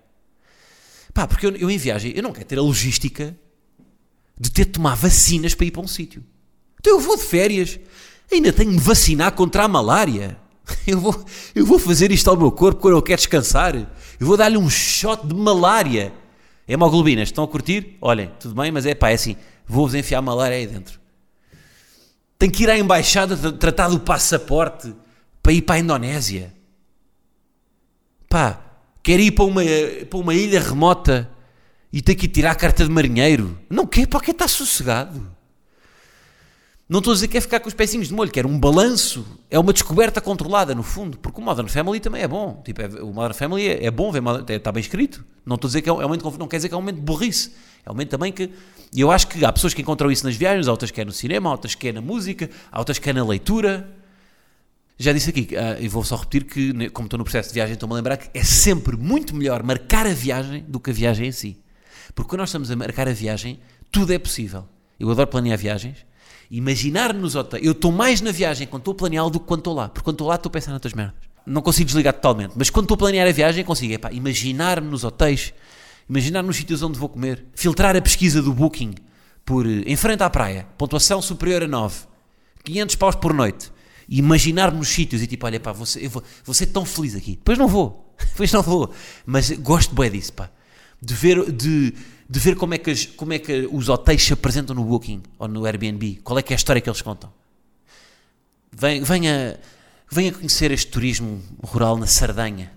Pá, 1.13 1.27
porque 1.27 1.45
eu, 1.45 1.55
eu 1.55 1.69
em 1.69 1.77
viagem, 1.77 2.13
eu 2.15 2.23
não 2.23 2.31
quero 2.31 2.45
ter 2.45 2.57
a 2.57 2.61
logística 2.61 3.35
de 4.39 4.51
ter 4.51 4.65
de 4.65 4.71
tomar 4.71 4.95
vacinas 4.95 5.53
para 5.53 5.65
ir 5.65 5.71
para 5.71 5.81
um 5.81 5.87
sítio. 5.87 6.23
Então 6.85 6.97
eu 6.97 6.99
vou 6.99 7.17
de 7.17 7.23
férias, 7.23 7.79
ainda 8.31 8.53
tenho 8.53 8.69
de 8.69 8.75
me 8.75 8.81
vacinar 8.81 9.31
contra 9.31 9.63
a 9.63 9.67
malária. 9.67 10.37
Eu 10.85 10.99
vou, 10.99 11.25
eu 11.55 11.65
vou 11.65 11.79
fazer 11.79 12.11
isto 12.11 12.29
ao 12.29 12.37
meu 12.37 12.51
corpo 12.51 12.81
quando 12.81 12.95
eu 12.95 13.01
quero 13.01 13.17
descansar. 13.17 13.75
Eu 13.75 14.27
vou 14.27 14.37
dar-lhe 14.37 14.57
um 14.57 14.69
shot 14.69 15.25
de 15.25 15.33
malária. 15.33 16.13
Hemoglobinas, 16.67 17.29
estão 17.29 17.43
a 17.43 17.47
curtir? 17.47 17.97
Olhem, 17.99 18.31
tudo 18.39 18.53
bem, 18.53 18.71
mas 18.71 18.85
é 18.85 18.93
pá, 18.93 19.09
é 19.09 19.13
assim, 19.13 19.35
vou-vos 19.65 19.95
enfiar 19.95 20.21
malária 20.21 20.57
aí 20.57 20.67
dentro. 20.67 20.99
Tenho 22.37 22.51
que 22.51 22.63
ir 22.63 22.69
à 22.69 22.77
embaixada 22.77 23.51
tratar 23.53 23.87
do 23.87 23.99
passaporte 23.99 24.93
para 25.41 25.53
ir 25.53 25.63
para 25.63 25.75
a 25.75 25.79
Indonésia. 25.79 26.53
Pá, 28.29 28.61
quero 29.01 29.23
ir 29.23 29.31
para 29.31 29.45
uma, 29.45 29.63
para 30.07 30.19
uma 30.19 30.35
ilha 30.35 30.59
remota 30.59 31.31
e 31.91 31.99
ter 31.99 32.13
que 32.13 32.25
ir 32.25 32.29
tirar 32.29 32.51
a 32.51 32.55
carta 32.55 32.83
de 32.83 32.91
marinheiro. 32.91 33.57
Não 33.69 33.87
quer, 33.87 34.07
para 34.07 34.19
que 34.19 34.29
está 34.29 34.47
sossegado. 34.47 35.34
Não 36.87 36.99
estou 36.99 37.11
a 37.11 37.15
dizer 37.15 37.27
que 37.27 37.37
é 37.37 37.41
ficar 37.41 37.59
com 37.59 37.67
os 37.67 37.73
pecinhos 37.73 38.09
de 38.09 38.13
molho, 38.13 38.29
que 38.29 38.37
era 38.37 38.47
um 38.47 38.59
balanço, 38.59 39.25
é 39.49 39.57
uma 39.57 39.73
descoberta 39.73 40.21
controlada, 40.21 40.75
no 40.75 40.83
fundo, 40.83 41.17
porque 41.17 41.41
o 41.41 41.43
Modern 41.43 41.67
Family 41.67 41.99
também 41.99 42.21
é 42.21 42.27
bom. 42.27 42.61
Tipo, 42.63 42.81
é, 42.83 42.85
o 43.01 43.11
Modern 43.11 43.33
Family 43.33 43.67
é, 43.67 43.85
é 43.85 43.91
bom, 43.91 44.11
é, 44.15 44.53
está 44.53 44.71
bem 44.71 44.81
escrito. 44.81 45.25
Não 45.43 45.55
estou 45.55 45.67
a 45.67 45.69
dizer 45.69 45.81
que 45.81 45.89
é 45.89 45.93
um, 45.93 45.99
é 45.99 46.05
momento, 46.05 46.37
não 46.37 46.47
quer 46.47 46.57
dizer 46.57 46.69
que 46.69 46.75
é 46.75 46.77
um 46.77 46.81
momento 46.81 46.97
de 46.97 47.01
burrice. 47.01 47.53
É 47.83 47.89
um 47.89 47.93
momento 47.93 48.09
também 48.09 48.31
que. 48.31 48.51
E 48.93 49.01
eu 49.01 49.11
acho 49.11 49.27
que 49.27 49.43
há 49.43 49.51
pessoas 49.51 49.73
que 49.73 49.81
encontram 49.81 50.11
isso 50.11 50.23
nas 50.25 50.35
viagens, 50.35 50.67
há 50.67 50.71
outras 50.71 50.91
que 50.91 51.01
é 51.01 51.05
no 51.05 51.11
cinema, 51.11 51.49
há 51.49 51.53
outras 51.53 51.73
que 51.73 51.87
é 51.87 51.91
na 51.91 52.01
música, 52.01 52.51
há 52.71 52.77
outras 52.77 52.99
que 52.99 53.09
é 53.09 53.13
na 53.13 53.25
leitura. 53.25 53.89
Já 54.97 55.11
disse 55.11 55.31
aqui, 55.31 55.49
uh, 55.55 55.81
e 55.81 55.87
vou 55.87 56.03
só 56.03 56.15
repetir 56.15 56.45
que, 56.45 56.89
como 56.91 57.07
estou 57.07 57.17
no 57.17 57.23
processo 57.23 57.49
de 57.49 57.55
viagem, 57.55 57.73
estou-me 57.73 57.93
a 57.93 57.97
lembrar 57.97 58.15
que 58.15 58.29
é 58.37 58.43
sempre 58.43 58.95
muito 58.95 59.35
melhor 59.35 59.63
marcar 59.63 60.05
a 60.05 60.13
viagem 60.13 60.63
do 60.67 60.79
que 60.79 60.91
a 60.91 60.93
viagem 60.93 61.27
em 61.27 61.31
si. 61.31 61.57
Porque 62.13 62.29
quando 62.29 62.41
nós 62.41 62.49
estamos 62.49 62.69
a 62.69 62.75
marcar 62.75 63.07
a 63.07 63.13
viagem, 63.13 63.59
tudo 63.91 64.13
é 64.13 64.19
possível. 64.19 64.65
Eu 64.99 65.09
adoro 65.09 65.27
planear 65.27 65.57
viagens 65.57 66.05
Imaginar 66.49 67.13
nos 67.13 67.35
hotéis. 67.35 67.65
Eu 67.65 67.71
estou 67.71 67.91
mais 67.91 68.21
na 68.21 68.31
viagem 68.31 68.67
quando 68.67 68.81
estou 68.81 68.93
a 68.93 68.95
planear 68.95 69.29
do 69.29 69.39
que 69.39 69.45
quando 69.45 69.61
estou 69.61 69.73
lá. 69.73 69.89
Porque 69.89 70.03
quando 70.03 70.15
estou 70.15 70.27
lá 70.27 70.35
estou 70.35 70.49
a 70.49 70.53
pensar 70.53 70.71
noutras 70.71 70.93
merdas. 70.93 71.15
Não 71.45 71.61
consigo 71.61 71.85
desligar 71.85 72.13
totalmente. 72.13 72.53
Mas 72.55 72.69
quando 72.69 72.85
estou 72.85 72.95
a 72.95 72.97
planear 72.97 73.27
a 73.27 73.31
viagem 73.31 73.63
consigo. 73.63 73.93
Epá, 73.93 74.11
imaginar-me 74.11 74.87
nos 74.87 75.03
hotéis. 75.03 75.53
Imaginar 76.09 76.43
nos 76.43 76.57
sítios 76.57 76.81
onde 76.83 76.99
vou 76.99 77.09
comer. 77.09 77.45
Filtrar 77.55 77.95
a 77.95 78.01
pesquisa 78.01 78.41
do 78.41 78.53
Booking 78.53 78.95
por 79.43 79.65
eh, 79.65 79.83
em 79.85 79.95
frente 79.95 80.23
à 80.23 80.29
praia. 80.29 80.67
Pontuação 80.77 81.21
superior 81.21 81.63
a 81.63 81.67
9. 81.67 81.95
500 82.63 82.95
paus 82.95 83.15
por 83.15 83.33
noite. 83.33 83.71
E 84.07 84.19
imaginar 84.19 84.71
nos 84.71 84.89
sítios 84.89 85.21
e 85.21 85.27
tipo, 85.27 85.45
olha 85.45 85.59
pá, 85.59 85.71
vou 85.71 85.85
ser, 85.85 86.03
eu 86.03 86.09
vou, 86.09 86.23
vou 86.43 86.53
ser 86.53 86.67
tão 86.67 86.85
feliz 86.85 87.15
aqui. 87.15 87.31
Depois 87.31 87.57
não 87.57 87.67
vou. 87.67 88.13
Depois 88.19 88.51
não 88.51 88.61
vou. 88.61 88.91
Mas 89.25 89.51
gosto 89.51 89.95
bem 89.95 90.11
disso, 90.11 90.33
pá. 90.33 90.49
De 91.01 91.13
ver, 91.13 91.51
de 91.51 91.93
de 92.27 92.39
ver 92.39 92.55
como 92.55 92.73
é, 92.73 92.77
que 92.77 92.89
as- 92.91 93.05
como 93.05 93.33
é 93.33 93.39
que 93.39 93.69
os 93.71 93.87
hotéis 93.89 94.23
se 94.23 94.33
apresentam 94.33 94.75
no 94.75 94.83
Booking 94.83 95.21
ou 95.37 95.47
no 95.47 95.65
Airbnb. 95.65 96.21
Qual 96.23 96.37
é 96.39 96.41
que 96.41 96.53
é 96.53 96.55
a 96.55 96.57
história 96.57 96.81
que 96.81 96.89
eles 96.89 97.01
contam. 97.01 97.31
Venha, 98.71 99.59
venha 100.11 100.31
conhecer 100.33 100.71
este 100.71 100.87
turismo 100.91 101.41
rural 101.63 101.97
na 101.97 102.07
Sardanha, 102.07 102.71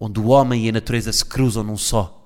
onde 0.00 0.18
o 0.18 0.28
homem 0.28 0.64
e 0.66 0.68
a 0.68 0.72
natureza 0.72 1.12
se 1.12 1.24
cruzam 1.24 1.62
num 1.62 1.76
só. 1.76 2.20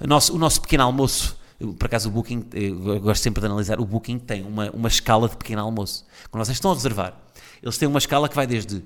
O 0.00 0.06
nosso, 0.06 0.34
o 0.34 0.38
nosso 0.38 0.60
pequeno 0.62 0.84
almoço, 0.84 1.36
por 1.78 1.86
acaso 1.86 2.08
o 2.08 2.12
Booking, 2.12 2.46
eu 2.52 3.00
gosto 3.00 3.22
sempre 3.22 3.40
de 3.40 3.46
analisar, 3.46 3.80
o 3.80 3.84
Booking 3.84 4.18
tem 4.18 4.42
uma, 4.44 4.70
uma 4.70 4.88
escala 4.88 5.28
de 5.28 5.36
pequeno 5.36 5.60
almoço. 5.62 6.04
Quando 6.30 6.44
vocês 6.44 6.56
estão 6.56 6.70
a 6.70 6.74
reservar, 6.74 7.14
eles 7.62 7.76
têm 7.76 7.88
uma 7.88 7.98
escala 7.98 8.28
que 8.28 8.34
vai 8.36 8.46
desde, 8.46 8.82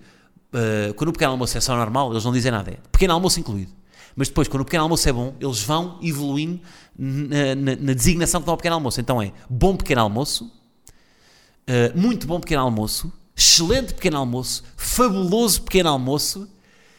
eh, 0.53 0.93
quando 0.97 1.11
o 1.11 1.13
pequeno 1.13 1.33
almoço 1.33 1.57
é 1.57 1.61
só 1.61 1.77
normal, 1.77 2.11
eles 2.13 2.25
não 2.25 2.33
dizem 2.33 2.51
nada, 2.51 2.71
é 2.73 2.79
pequeno 2.91 3.13
almoço 3.15 3.39
incluído. 3.39 3.73
Mas 4.17 4.29
depois, 4.29 4.47
quando 4.49 4.61
o 4.63 4.65
pequeno 4.65 4.85
almoço 4.85 5.09
é 5.09 5.13
bom, 5.13 5.35
eles 5.41 5.63
vão 5.63 5.99
evoluindo 6.03 6.61
na, 6.99 7.55
na- 7.55 7.77
na 7.77 7.93
designação 7.93 8.41
que 8.41 8.47
dão 8.47 8.53
ao 8.53 8.57
pequeno 8.59 8.77
almoço. 8.77 9.01
Então 9.01 9.21
é 9.21 9.33
bom 9.49 9.77
pequeno 9.77 10.01
almoço, 10.03 10.51
Uh, 11.67 11.99
muito 11.99 12.27
bom 12.27 12.39
pequeno 12.41 12.61
almoço, 12.61 13.11
excelente 13.35 13.95
pequeno 13.95 14.19
almoço, 14.19 14.63
fabuloso 14.77 15.63
pequeno 15.63 15.89
almoço 15.89 16.47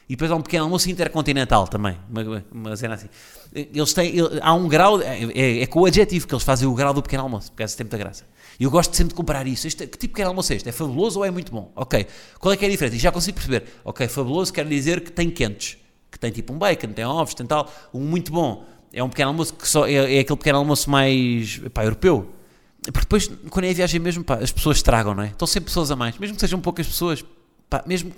e 0.09 0.15
depois 0.15 0.31
há 0.31 0.35
um 0.35 0.41
pequeno 0.41 0.63
almoço 0.63 0.89
intercontinental 0.89 1.67
também, 1.67 1.95
uma, 2.09 2.43
uma 2.51 2.75
cena 2.75 2.95
assim. 2.95 3.07
Eles 3.53 3.93
têm, 3.93 4.15
há 4.41 4.53
um 4.55 4.67
grau, 4.67 4.99
é, 5.03 5.23
é- 5.35 5.61
é 5.61 5.67
com 5.67 5.81
o 5.81 5.85
adjetivo 5.85 6.27
que 6.27 6.33
eles 6.33 6.43
fazem 6.43 6.67
o 6.67 6.73
grau 6.73 6.95
do 6.95 7.03
pequeno 7.03 7.21
almoço, 7.21 7.51
porque 7.51 7.61
essa 7.61 7.77
tem 7.77 7.83
muita 7.83 7.97
graça. 7.99 8.23
E 8.59 8.63
eu 8.63 8.71
gosto 8.71 8.95
sempre 8.95 9.09
de 9.09 9.13
comparar 9.15 9.45
isso. 9.45 9.67
Este, 9.67 9.85
que 9.85 9.99
tipo 9.99 10.01
de 10.01 10.13
pequeno 10.13 10.29
almoço 10.29 10.51
é 10.51 10.55
este? 10.55 10.67
É 10.67 10.71
fabuloso 10.71 11.19
ou 11.19 11.25
é 11.25 11.29
muito 11.29 11.51
bom? 11.51 11.71
Ok. 11.75 12.07
Qual 12.39 12.51
é 12.51 12.57
que 12.57 12.65
é 12.65 12.67
a 12.67 12.71
diferença? 12.71 12.95
E 12.95 12.99
já 12.99 13.11
consigo 13.11 13.35
perceber. 13.35 13.65
Ok, 13.83 14.07
fabuloso 14.07 14.51
quer 14.51 14.67
dizer 14.67 15.01
que 15.01 15.11
tem 15.11 15.29
quentes, 15.29 15.77
que 16.15 16.19
tem 16.19 16.31
tipo 16.31 16.53
um 16.53 16.57
bacon, 16.57 16.93
tem 16.93 17.03
ovos, 17.05 17.33
tem 17.33 17.45
tal. 17.45 17.69
Um 17.93 17.99
muito 17.99 18.31
bom 18.31 18.65
é 18.93 19.03
um 19.03 19.09
pequeno 19.09 19.29
almoço 19.29 19.53
que 19.53 19.67
só 19.67 19.85
é, 19.85 19.93
é 19.93 20.19
aquele 20.21 20.37
pequeno 20.37 20.57
almoço 20.57 20.89
mais 20.89 21.59
pá, 21.73 21.83
europeu. 21.83 22.33
Porque 22.81 23.01
depois, 23.01 23.29
quando 23.49 23.65
é 23.65 23.71
a 23.71 23.73
viagem 23.73 23.99
mesmo, 23.99 24.23
pá, 24.23 24.35
as 24.35 24.53
pessoas 24.53 24.77
estragam, 24.77 25.13
não 25.13 25.23
é? 25.23 25.27
Estão 25.27 25.45
sempre 25.45 25.65
pessoas 25.65 25.91
a 25.91 25.97
mais, 25.97 26.17
mesmo 26.17 26.35
que 26.35 26.39
sejam 26.39 26.61
poucas 26.61 26.87
pessoas. 26.87 27.23
Pá, 27.69 27.83
mesmo 27.85 28.13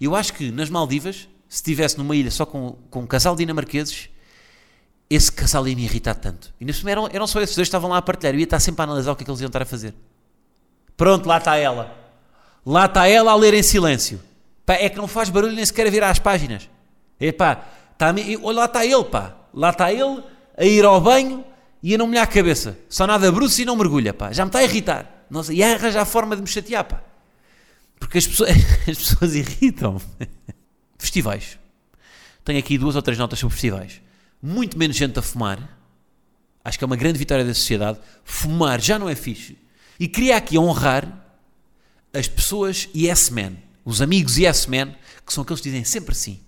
eu 0.00 0.16
acho 0.16 0.32
que 0.32 0.50
nas 0.50 0.70
Maldivas, 0.70 1.28
se 1.48 1.56
estivesse 1.56 1.98
numa 1.98 2.16
ilha 2.16 2.30
só 2.30 2.46
com, 2.46 2.78
com 2.88 3.00
um 3.00 3.06
casal 3.06 3.36
dinamarqueses, 3.36 4.08
esse 5.10 5.30
casal 5.30 5.68
ia 5.68 5.76
me 5.76 5.84
irritar 5.84 6.14
tanto. 6.14 6.54
E 6.58 6.64
nesse 6.64 6.88
eram, 6.88 7.08
eram 7.12 7.26
só 7.26 7.42
esses 7.42 7.54
dois 7.54 7.66
que 7.66 7.68
estavam 7.68 7.90
lá 7.90 7.98
a 7.98 8.02
partilhar. 8.02 8.34
Eu 8.34 8.38
ia 8.38 8.44
estar 8.44 8.58
sempre 8.58 8.80
a 8.80 8.84
analisar 8.84 9.12
o 9.12 9.16
que 9.16 9.22
é 9.22 9.24
que 9.26 9.30
eles 9.30 9.40
iam 9.42 9.48
estar 9.48 9.60
a 9.60 9.66
fazer. 9.66 9.94
Pronto, 10.96 11.26
lá 11.28 11.36
está 11.36 11.56
ela. 11.56 11.94
Lá 12.64 12.86
está 12.86 13.06
ela 13.06 13.32
a 13.32 13.36
ler 13.36 13.52
em 13.52 13.62
silêncio. 13.62 14.18
Pá, 14.64 14.74
é 14.74 14.88
que 14.88 14.96
não 14.96 15.06
faz 15.06 15.28
barulho 15.28 15.52
nem 15.52 15.64
sequer 15.64 15.86
a 15.86 15.90
virar 15.90 16.10
as 16.10 16.18
páginas. 16.18 16.70
Epá, 17.20 17.56
tá, 17.96 18.14
lá 18.52 18.64
está 18.66 18.84
ele, 18.84 19.04
pá. 19.04 19.36
Lá 19.52 19.70
está 19.70 19.92
ele 19.92 20.22
a 20.56 20.64
ir 20.64 20.84
ao 20.84 21.00
banho 21.00 21.44
e 21.82 21.94
a 21.94 21.98
não 21.98 22.06
molhar 22.06 22.24
a 22.24 22.26
cabeça. 22.26 22.78
Só 22.88 23.06
nada 23.06 23.30
bruxo 23.32 23.60
e 23.62 23.64
não 23.64 23.76
mergulha, 23.76 24.12
pá. 24.12 24.32
Já 24.32 24.44
me 24.44 24.48
está 24.48 24.58
a 24.60 24.64
irritar. 24.64 25.26
Nossa, 25.30 25.52
e 25.52 25.62
a 25.62 26.04
forma 26.04 26.36
de 26.36 26.42
me 26.42 26.48
chatear, 26.48 26.84
pá. 26.84 27.02
Porque 27.98 28.18
as 28.18 28.26
pessoas, 28.26 28.50
as 28.88 28.98
pessoas 28.98 29.34
irritam. 29.34 30.00
Festivais. 30.98 31.58
Tenho 32.44 32.58
aqui 32.58 32.78
duas 32.78 32.96
ou 32.96 33.02
três 33.02 33.18
notas 33.18 33.38
sobre 33.38 33.54
festivais. 33.54 34.00
Muito 34.40 34.78
menos 34.78 34.96
gente 34.96 35.18
a 35.18 35.22
fumar. 35.22 35.78
Acho 36.64 36.78
que 36.78 36.84
é 36.84 36.86
uma 36.86 36.96
grande 36.96 37.18
vitória 37.18 37.44
da 37.44 37.52
sociedade. 37.52 37.98
Fumar 38.24 38.80
já 38.80 38.98
não 38.98 39.08
é 39.08 39.14
fixe. 39.14 39.58
E 39.98 40.06
queria 40.06 40.36
aqui 40.36 40.58
honrar 40.58 41.24
as 42.12 42.28
pessoas 42.28 42.88
yes 42.94 43.30
men, 43.30 43.58
os 43.84 44.00
amigos 44.00 44.38
yes 44.38 44.66
men, 44.66 44.94
que 45.24 45.32
são 45.32 45.42
aqueles 45.42 45.60
que 45.60 45.68
dizem 45.68 45.84
sempre 45.84 46.14
sim. 46.14 46.40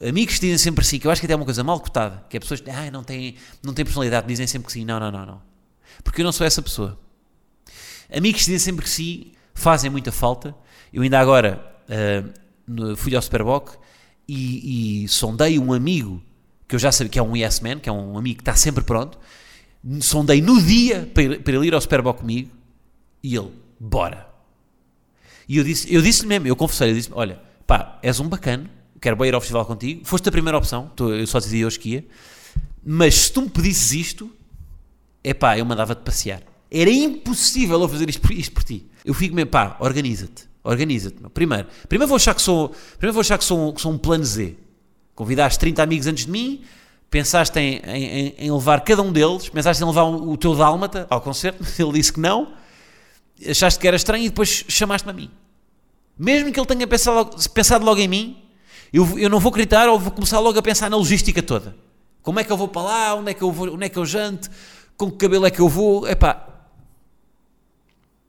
Amigos 0.00 0.34
dizem 0.40 0.58
sempre 0.58 0.84
sim, 0.84 0.98
que 0.98 1.06
eu 1.06 1.10
acho 1.10 1.20
que 1.20 1.26
até 1.26 1.32
é 1.32 1.36
uma 1.36 1.44
coisa 1.44 1.62
mal 1.62 1.78
cotada, 1.80 2.24
que 2.28 2.36
é 2.36 2.40
pessoas 2.40 2.60
que 2.60 2.68
ah, 2.70 2.90
não 2.90 3.04
têm, 3.04 3.36
não 3.62 3.72
têm 3.72 3.84
personalidade, 3.84 4.26
dizem 4.26 4.46
sempre 4.46 4.66
que 4.66 4.72
sim. 4.72 4.84
Não, 4.84 4.98
não, 4.98 5.10
não, 5.10 5.24
não. 5.24 5.42
Porque 6.02 6.20
eu 6.20 6.24
não 6.24 6.32
sou 6.32 6.46
essa 6.46 6.60
pessoa. 6.60 6.98
Amigos 8.14 8.40
dizem 8.40 8.58
sempre 8.58 8.84
que 8.84 8.90
sim, 8.90 9.32
fazem 9.54 9.90
muita 9.90 10.10
falta. 10.12 10.54
Eu 10.92 11.02
ainda 11.02 11.18
agora 11.18 11.64
no- 12.66 12.96
fui 12.96 13.14
ao 13.14 13.22
Superboc 13.22 13.76
e, 14.28 15.04
e 15.04 15.08
sondei 15.08 15.58
um 15.58 15.72
amigo 15.72 16.22
que 16.66 16.74
eu 16.74 16.78
já 16.78 16.90
sabia 16.90 17.10
que 17.10 17.18
é 17.18 17.22
um 17.22 17.36
yes 17.36 17.60
man, 17.60 17.78
que 17.78 17.88
é 17.88 17.92
um 17.92 18.18
amigo 18.18 18.36
que 18.36 18.42
está 18.42 18.54
sempre 18.56 18.82
pronto. 18.82 19.18
Sondei 20.00 20.40
no 20.40 20.60
dia 20.62 21.08
para 21.14 21.22
ele 21.22 21.66
ir 21.66 21.74
ao 21.74 21.80
Superboc 21.80 22.20
comigo 22.20 22.50
e 23.22 23.36
ele, 23.36 23.50
bora. 23.78 24.26
E 25.48 25.58
eu 25.58 25.64
disse, 25.64 25.92
eu 25.92 26.00
disse 26.02 26.26
mesmo, 26.26 26.46
eu 26.46 26.56
confessei, 26.56 26.90
eu 26.90 26.94
disse 26.94 27.10
olha, 27.12 27.40
pá, 27.66 27.98
és 28.02 28.18
um 28.18 28.28
bacana, 28.28 28.70
quero 29.04 29.16
bem 29.16 29.28
ir 29.28 29.34
ao 29.34 29.40
festival 29.40 29.66
contigo, 29.66 30.04
foste 30.04 30.26
a 30.28 30.32
primeira 30.32 30.56
opção, 30.56 30.90
eu 30.98 31.26
só 31.26 31.38
dizia 31.38 31.66
hoje 31.66 31.78
que 31.78 31.90
ia, 31.90 32.04
mas 32.82 33.14
se 33.14 33.32
tu 33.32 33.42
me 33.42 33.50
pedisses 33.50 33.92
isto, 33.92 34.30
é 35.22 35.34
pá, 35.34 35.58
eu 35.58 35.64
mandava-te 35.64 36.00
passear. 36.02 36.42
Era 36.70 36.90
impossível 36.90 37.80
eu 37.80 37.88
fazer 37.88 38.08
isto 38.08 38.20
por, 38.22 38.32
isto 38.32 38.52
por 38.52 38.64
ti. 38.64 38.86
Eu 39.04 39.12
fico 39.14 39.34
mesmo, 39.34 39.50
pá, 39.50 39.76
organiza-te, 39.78 40.44
organiza-te. 40.62 41.20
meu. 41.20 41.28
Primeiro, 41.30 41.68
primeiro 41.88 42.08
vou 42.08 42.16
achar 42.16 42.34
que 42.34 42.40
sou, 42.42 42.70
primeiro 42.98 43.12
vou 43.12 43.20
achar 43.20 43.36
que 43.38 43.44
sou, 43.44 43.72
que 43.74 43.80
sou 43.80 43.92
um 43.92 43.98
plano 43.98 44.24
Z. 44.24 44.56
Convidaste 45.14 45.58
30 45.60 45.82
amigos 45.82 46.06
antes 46.06 46.24
de 46.26 46.30
mim, 46.32 46.62
pensaste 47.10 47.58
em, 47.60 47.76
em- 47.86 48.34
em- 48.38 48.50
levar 48.52 48.80
cada 48.80 49.02
um 49.02 49.12
deles, 49.12 49.48
pensaste 49.50 49.82
em 49.82 49.86
levar 49.86 50.04
o 50.04 50.36
teu 50.36 50.54
dálmata 50.56 51.06
ao 51.10 51.20
concerto, 51.20 51.62
ele 51.80 51.92
disse 51.92 52.12
que 52.12 52.20
não, 52.20 52.54
achaste 53.48 53.78
que 53.78 53.86
era 53.86 53.96
estranho 53.96 54.24
e 54.24 54.28
depois 54.30 54.64
chamaste-me 54.66 55.10
a 55.12 55.14
mim. 55.14 55.30
Mesmo 56.18 56.50
que 56.52 56.58
ele 56.58 56.66
tenha 56.66 56.86
pensado, 56.86 57.36
pensado 57.50 57.84
logo 57.84 58.00
em 58.00 58.08
mim, 58.08 58.43
eu, 58.96 59.18
eu 59.18 59.28
não 59.28 59.40
vou 59.40 59.50
gritar 59.50 59.88
ou 59.88 59.98
vou 59.98 60.12
começar 60.12 60.38
logo 60.40 60.58
a 60.58 60.62
pensar 60.62 60.88
na 60.88 60.96
logística 60.96 61.42
toda. 61.42 61.76
Como 62.22 62.38
é 62.40 62.44
que 62.44 62.52
eu 62.52 62.56
vou 62.56 62.68
para 62.68 62.82
lá? 62.82 63.14
Onde 63.14 63.30
é 63.30 63.34
que 63.34 63.42
eu 63.42 63.50
vou? 63.52 63.74
Onde 63.74 63.84
é 63.84 63.88
que 63.88 63.98
eu 63.98 64.06
janto? 64.06 64.48
Com 64.96 65.10
que 65.10 65.16
cabelo 65.18 65.44
é 65.46 65.50
que 65.50 65.60
eu 65.60 65.68
vou? 65.68 66.06
Epá. 66.08 66.48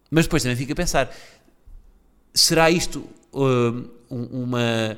Mas 0.10 0.26
depois 0.26 0.44
também 0.44 0.56
fico 0.58 0.72
a 0.72 0.76
pensar: 0.76 1.10
será 2.34 2.70
isto 2.72 3.06
um- 3.32 3.88
uma, 4.10 4.98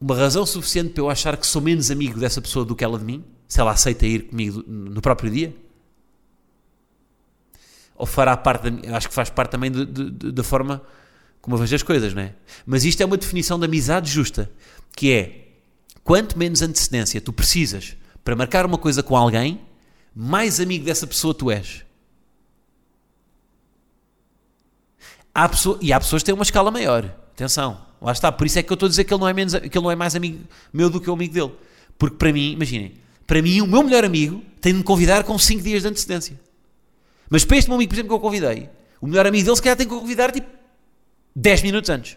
uma 0.00 0.16
razão 0.16 0.44
suficiente 0.44 0.90
para 0.90 1.02
eu 1.02 1.10
achar 1.10 1.36
que 1.36 1.46
sou 1.46 1.62
menos 1.62 1.90
amigo 1.90 2.18
dessa 2.18 2.40
pessoa 2.42 2.64
do 2.64 2.74
que 2.74 2.84
ela 2.84 2.98
de 2.98 3.04
mim? 3.04 3.24
Se 3.46 3.60
ela 3.60 3.70
aceita 3.70 4.06
ir 4.06 4.28
comigo 4.28 4.62
no 4.66 5.00
próprio 5.00 5.30
dia? 5.30 5.54
ou 7.96 8.06
fará 8.06 8.36
parte, 8.36 8.70
da, 8.70 8.96
acho 8.96 9.08
que 9.08 9.14
faz 9.14 9.28
parte 9.28 9.50
também 9.50 9.72
da 9.72 10.44
forma 10.44 10.80
como 11.48 11.56
eu 11.56 11.60
vejo 11.60 11.76
as 11.76 11.82
coisas, 11.82 12.12
não 12.12 12.20
é? 12.20 12.34
Mas 12.66 12.84
isto 12.84 13.00
é 13.00 13.06
uma 13.06 13.16
definição 13.16 13.58
de 13.58 13.64
amizade 13.64 14.10
justa, 14.10 14.50
que 14.94 15.10
é, 15.10 15.48
quanto 16.04 16.38
menos 16.38 16.60
antecedência 16.60 17.22
tu 17.22 17.32
precisas 17.32 17.96
para 18.22 18.36
marcar 18.36 18.66
uma 18.66 18.76
coisa 18.76 19.02
com 19.02 19.16
alguém, 19.16 19.58
mais 20.14 20.60
amigo 20.60 20.84
dessa 20.84 21.06
pessoa 21.06 21.32
tu 21.32 21.50
és. 21.50 21.86
Há 25.34 25.48
pessoa, 25.48 25.78
e 25.80 25.90
há 25.90 25.98
pessoas 25.98 26.20
que 26.20 26.26
têm 26.26 26.34
uma 26.34 26.42
escala 26.42 26.70
maior, 26.70 27.06
atenção, 27.32 27.80
lá 27.98 28.12
está, 28.12 28.30
por 28.30 28.46
isso 28.46 28.58
é 28.58 28.62
que 28.62 28.70
eu 28.70 28.74
estou 28.74 28.86
a 28.86 28.90
dizer 28.90 29.04
que 29.04 29.14
ele 29.14 29.20
não 29.20 29.28
é, 29.28 29.32
menos, 29.32 29.54
que 29.54 29.78
ele 29.78 29.84
não 29.84 29.90
é 29.90 29.96
mais 29.96 30.14
amigo 30.14 30.44
meu 30.70 30.90
do 30.90 31.00
que 31.00 31.08
o 31.08 31.14
amigo 31.14 31.32
dele, 31.32 31.52
porque 31.96 32.16
para 32.16 32.30
mim, 32.30 32.52
imaginem, 32.52 32.92
para 33.26 33.40
mim 33.40 33.62
o 33.62 33.66
meu 33.66 33.82
melhor 33.82 34.04
amigo 34.04 34.44
tem 34.60 34.74
de 34.74 34.80
me 34.80 34.84
convidar 34.84 35.24
com 35.24 35.38
5 35.38 35.62
dias 35.62 35.80
de 35.80 35.88
antecedência. 35.88 36.38
Mas 37.30 37.42
para 37.42 37.56
este 37.56 37.68
meu 37.68 37.76
amigo, 37.76 37.88
por 37.88 37.94
exemplo, 37.94 38.10
que 38.10 38.14
eu 38.16 38.20
convidei, 38.20 38.68
o 39.00 39.06
melhor 39.06 39.26
amigo 39.26 39.46
dele 39.46 39.56
se 39.56 39.62
calhar 39.62 39.78
tem 39.78 39.88
que 39.88 39.94
convidar 39.94 40.30
tipo 40.30 40.57
10 41.40 41.62
minutos 41.62 41.88
antes. 41.88 42.16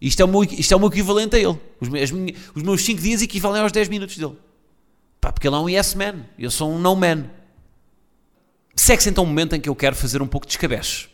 Isto 0.00 0.22
é 0.22 0.24
o 0.24 0.28
meu, 0.28 0.42
isto 0.44 0.72
é 0.72 0.76
o 0.76 0.80
meu 0.80 0.88
equivalente 0.88 1.36
a 1.36 1.38
ele. 1.38 1.58
Os, 1.80 1.88
me- 1.88 2.02
as 2.02 2.10
minha- 2.10 2.34
os 2.54 2.62
meus 2.62 2.82
5 2.84 3.00
dias 3.00 3.22
equivalem 3.22 3.62
aos 3.62 3.70
10 3.72 3.88
minutos 3.88 4.16
dele. 4.16 4.36
Pá, 5.20 5.32
porque 5.32 5.46
ele 5.46 5.54
é 5.56 5.58
um 5.58 5.68
yes 5.68 5.94
man. 5.94 6.24
Eu 6.38 6.50
sou 6.50 6.72
um 6.72 6.78
no 6.78 6.94
man. 6.96 7.30
Segue-se 8.74 9.08
então 9.10 9.24
um 9.24 9.26
momento 9.26 9.54
em 9.54 9.60
que 9.60 9.68
eu 9.68 9.74
quero 9.74 9.94
fazer 9.96 10.20
um 10.22 10.26
pouco 10.26 10.46
de 10.46 10.52
escabeche. 10.52 11.08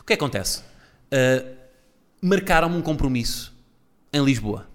O 0.00 0.04
que 0.04 0.12
é 0.12 0.16
acontece? 0.16 0.62
Ah, 1.10 1.44
Marcaram-me 2.20 2.76
um 2.76 2.82
compromisso 2.82 3.54
em 4.12 4.24
Lisboa. 4.24 4.68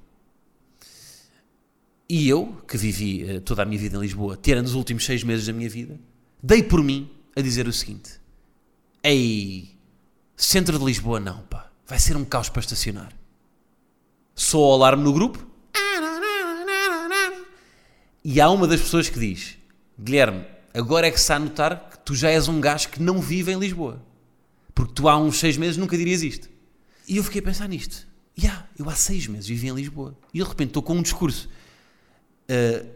E 2.07 2.27
eu, 2.29 2.61
que 2.67 2.77
vivi 2.77 3.23
eh, 3.29 3.39
toda 3.39 3.63
a 3.63 3.65
minha 3.65 3.79
vida 3.79 3.97
em 3.97 3.99
Lisboa, 4.01 4.37
tirando 4.41 4.65
os 4.65 4.75
últimos 4.75 5.03
seis 5.05 5.23
meses 5.23 5.45
da 5.45 5.53
minha 5.53 5.69
vida, 5.69 5.99
dei 6.41 6.61
por 6.63 6.81
mim 6.83 7.09
a 7.35 7.41
dizer 7.41 7.67
o 7.67 7.73
seguinte: 7.73 8.11
Ei, 9.03 9.72
centro 10.43 10.77
de 10.77 10.85
Lisboa 10.85 11.19
não, 11.19 11.41
pá, 11.43 11.71
vai 11.87 11.99
ser 11.99 12.15
um 12.15 12.25
caos 12.25 12.49
para 12.49 12.59
estacionar. 12.59 13.13
Sou 14.35 14.69
o 14.69 14.73
alarme 14.73 15.03
no 15.03 15.13
grupo. 15.13 15.45
E 18.23 18.39
há 18.39 18.49
uma 18.49 18.67
das 18.67 18.81
pessoas 18.81 19.09
que 19.09 19.19
diz: 19.19 19.57
Guilherme, 19.99 20.45
agora 20.73 21.07
é 21.07 21.11
que 21.11 21.17
se 21.17 21.23
está 21.23 21.35
a 21.35 21.39
notar 21.39 21.89
que 21.89 21.99
tu 21.99 22.15
já 22.15 22.29
és 22.29 22.47
um 22.47 22.59
gajo 22.59 22.89
que 22.89 23.01
não 23.01 23.19
vive 23.19 23.51
em 23.51 23.59
Lisboa. 23.59 24.01
Porque 24.73 24.93
tu 24.93 25.07
há 25.07 25.17
uns 25.17 25.39
seis 25.39 25.55
meses 25.55 25.77
nunca 25.77 25.97
dirias 25.97 26.23
isto. 26.23 26.49
E 27.07 27.17
eu 27.17 27.23
fiquei 27.23 27.41
a 27.41 27.43
pensar 27.43 27.67
nisto. 27.67 28.07
Ya, 28.41 28.67
eu 28.77 28.89
há 28.89 28.95
seis 28.95 29.27
meses 29.27 29.47
vivi 29.47 29.67
em 29.67 29.75
Lisboa. 29.75 30.17
E 30.33 30.39
de 30.39 30.43
repente 30.43 30.69
estou 30.69 30.81
com 30.81 30.93
um 30.93 31.01
discurso 31.01 31.47
uh, 32.49 32.89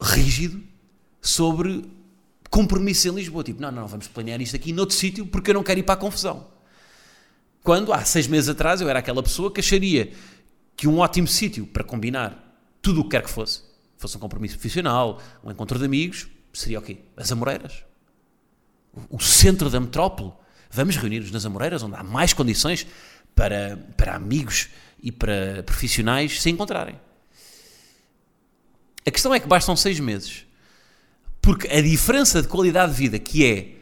rígido 0.00 0.62
sobre 1.20 1.84
compromisso 2.48 3.08
em 3.08 3.14
Lisboa. 3.14 3.42
Tipo, 3.42 3.60
não, 3.60 3.72
não, 3.72 3.88
vamos 3.88 4.06
planear 4.06 4.40
isto 4.40 4.54
aqui 4.54 4.72
noutro 4.72 4.94
sítio 4.94 5.26
porque 5.26 5.50
eu 5.50 5.54
não 5.54 5.64
quero 5.64 5.80
ir 5.80 5.82
para 5.82 5.94
a 5.94 5.98
confusão. 5.98 6.55
Quando, 7.66 7.92
há 7.92 8.04
seis 8.04 8.26
meses 8.26 8.48
atrás, 8.48 8.80
eu 8.80 8.88
era 8.88 9.00
aquela 9.00 9.22
pessoa 9.22 9.52
que 9.52 9.60
acharia 9.60 10.12
que 10.76 10.86
um 10.86 11.00
ótimo 11.00 11.26
sítio 11.26 11.66
para 11.66 11.82
combinar 11.82 12.58
tudo 12.80 13.00
o 13.00 13.04
que 13.04 13.10
quer 13.10 13.22
que 13.22 13.30
fosse 13.30 13.66
fosse 13.98 14.16
um 14.16 14.20
compromisso 14.20 14.54
profissional, 14.54 15.20
um 15.42 15.50
encontro 15.50 15.76
de 15.78 15.84
amigos, 15.84 16.28
seria 16.52 16.78
o 16.78 16.82
quê? 16.82 16.98
As 17.16 17.32
Amoreiras. 17.32 17.82
O, 19.10 19.18
centro 19.18 19.68
da 19.68 19.80
metrópole. 19.80 20.32
Vamos 20.70 20.96
reunir-nos 20.96 21.32
nas 21.32 21.44
Amoreiras, 21.44 21.82
onde 21.82 21.96
há 21.96 22.04
mais 22.04 22.32
condições 22.32 22.86
para, 23.34 23.76
para 23.96 24.14
amigos 24.14 24.68
e 25.02 25.10
para 25.10 25.64
profissionais 25.64 26.40
se 26.40 26.50
encontrarem. 26.50 27.00
A 29.04 29.10
questão 29.10 29.34
é 29.34 29.40
que 29.40 29.48
bastam 29.48 29.74
seis 29.74 29.98
meses. 29.98 30.46
Porque 31.42 31.66
a 31.66 31.80
diferença 31.80 32.42
de 32.42 32.46
qualidade 32.46 32.92
de 32.92 32.98
vida 32.98 33.18
que 33.18 33.44
é 33.44 33.72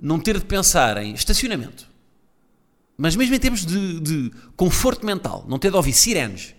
não 0.00 0.18
ter 0.18 0.38
de 0.38 0.44
pensar 0.44 0.96
em 0.98 1.14
estacionamento, 1.14 1.91
mas 2.96 3.16
mesmo 3.16 3.34
em 3.34 3.38
termos 3.38 3.64
de, 3.64 4.00
de 4.00 4.32
conforto 4.56 5.04
mental, 5.04 5.44
não 5.48 5.58
ter 5.58 5.70
de 5.70 5.76
ouvir 5.76 5.92
sirenes, 5.92 6.54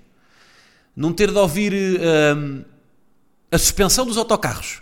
não 0.95 1.13
ter 1.13 1.31
de 1.31 1.37
ouvir 1.37 1.73
uh, 1.73 2.65
a 3.51 3.57
suspensão 3.57 4.05
dos 4.05 4.17
autocarros. 4.17 4.81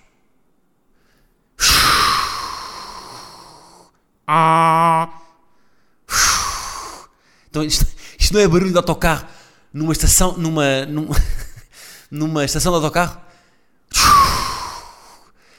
Então 7.49 7.63
isto, 7.65 7.85
isto 8.17 8.33
não 8.33 8.39
é 8.39 8.47
barulho 8.47 8.71
de 8.71 8.77
autocarro 8.77 9.27
numa 9.73 9.91
estação, 9.91 10.37
numa, 10.37 10.85
numa, 10.85 11.15
numa 12.09 12.45
estação 12.45 12.71
de 12.71 12.77
autocarro. 12.77 13.19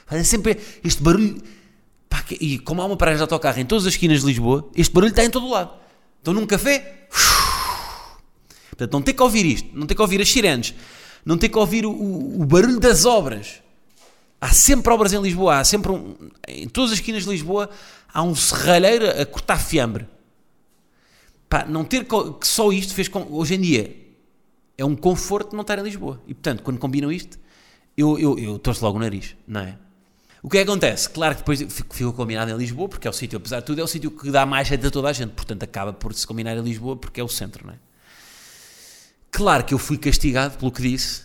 Fazem 0.07 0.23
sempre 0.23 0.59
este 0.83 1.01
barulho. 1.01 1.41
E 2.39 2.57
como 2.59 2.81
há 2.81 2.85
uma 2.85 2.97
paragem 2.97 3.17
de 3.17 3.21
autocarro 3.21 3.59
em 3.59 3.65
todas 3.65 3.85
as 3.85 3.93
esquinas 3.93 4.21
de 4.21 4.27
Lisboa, 4.27 4.69
este 4.75 4.91
barulho 4.93 5.11
está 5.11 5.23
em 5.23 5.29
todo 5.29 5.45
o 5.45 5.51
lado. 5.51 5.82
Estão 6.23 6.33
num 6.33 6.47
café. 6.47 7.09
Portanto, 8.69 8.93
não 8.93 9.01
ter 9.01 9.11
que 9.11 9.21
ouvir 9.21 9.45
isto, 9.45 9.69
não 9.73 9.85
ter 9.85 9.93
que 9.93 10.01
ouvir 10.01 10.21
as 10.21 10.29
sirenes, 10.31 10.73
não 11.25 11.37
ter 11.37 11.49
que 11.49 11.57
ouvir 11.57 11.85
o, 11.85 11.91
o, 11.91 12.41
o 12.41 12.45
barulho 12.45 12.79
das 12.79 13.03
obras. 13.03 13.61
Há 14.39 14.47
sempre 14.53 14.93
obras 14.93 15.11
em 15.11 15.21
Lisboa, 15.21 15.57
há 15.57 15.65
sempre 15.65 15.91
um, 15.91 16.15
em 16.47 16.69
todas 16.69 16.93
as 16.93 16.99
esquinas 16.99 17.23
de 17.23 17.29
Lisboa 17.29 17.69
há 18.13 18.23
um 18.23 18.33
serralheiro 18.33 19.09
a 19.21 19.25
cortar 19.25 19.57
fiambre. 19.57 20.07
Pá, 21.49 21.65
não 21.65 21.83
ter 21.83 22.05
que 22.05 22.47
só 22.47 22.71
isto 22.71 22.93
fez 22.93 23.09
com, 23.09 23.27
hoje 23.29 23.55
em 23.55 23.61
dia 23.61 23.93
é 24.77 24.85
um 24.85 24.95
conforto 24.95 25.53
não 25.53 25.61
estar 25.61 25.77
em 25.77 25.83
Lisboa. 25.83 26.21
E 26.25 26.33
portanto, 26.33 26.63
quando 26.63 26.79
combinam 26.79 27.11
isto, 27.11 27.37
eu, 27.97 28.17
eu, 28.17 28.39
eu 28.39 28.57
torço 28.57 28.85
logo 28.85 28.97
o 28.97 29.01
nariz, 29.01 29.35
não 29.45 29.59
é? 29.59 29.77
O 30.43 30.49
que 30.49 30.57
é 30.57 30.65
que 30.65 30.69
acontece? 30.69 31.09
Claro 31.09 31.35
que 31.35 31.39
depois 31.39 31.61
ficou 31.71 32.11
combinado 32.11 32.51
em 32.51 32.57
Lisboa, 32.57 32.89
porque 32.89 33.07
é 33.07 33.09
o 33.09 33.13
sítio, 33.13 33.37
apesar 33.37 33.61
de 33.61 33.65
tudo, 33.65 33.79
é 33.79 33.83
o 33.83 33.87
sítio 33.87 34.11
que 34.11 34.29
dá 34.29 34.45
mais 34.45 34.67
jeito 34.67 34.85
a 34.85 34.91
toda 34.91 35.07
a 35.07 35.13
gente, 35.13 35.31
portanto 35.31 35.63
acaba 35.63 35.93
por 35.93 36.13
se 36.13 36.27
combinar 36.27 36.57
em 36.57 36.61
Lisboa 36.61 36.97
porque 36.97 37.21
é 37.21 37.23
o 37.23 37.29
centro, 37.29 37.65
não 37.65 37.73
é? 37.73 37.77
Claro 39.31 39.63
que 39.63 39.73
eu 39.73 39.79
fui 39.79 39.97
castigado 39.97 40.57
pelo 40.57 40.69
que 40.69 40.81
disse 40.81 41.23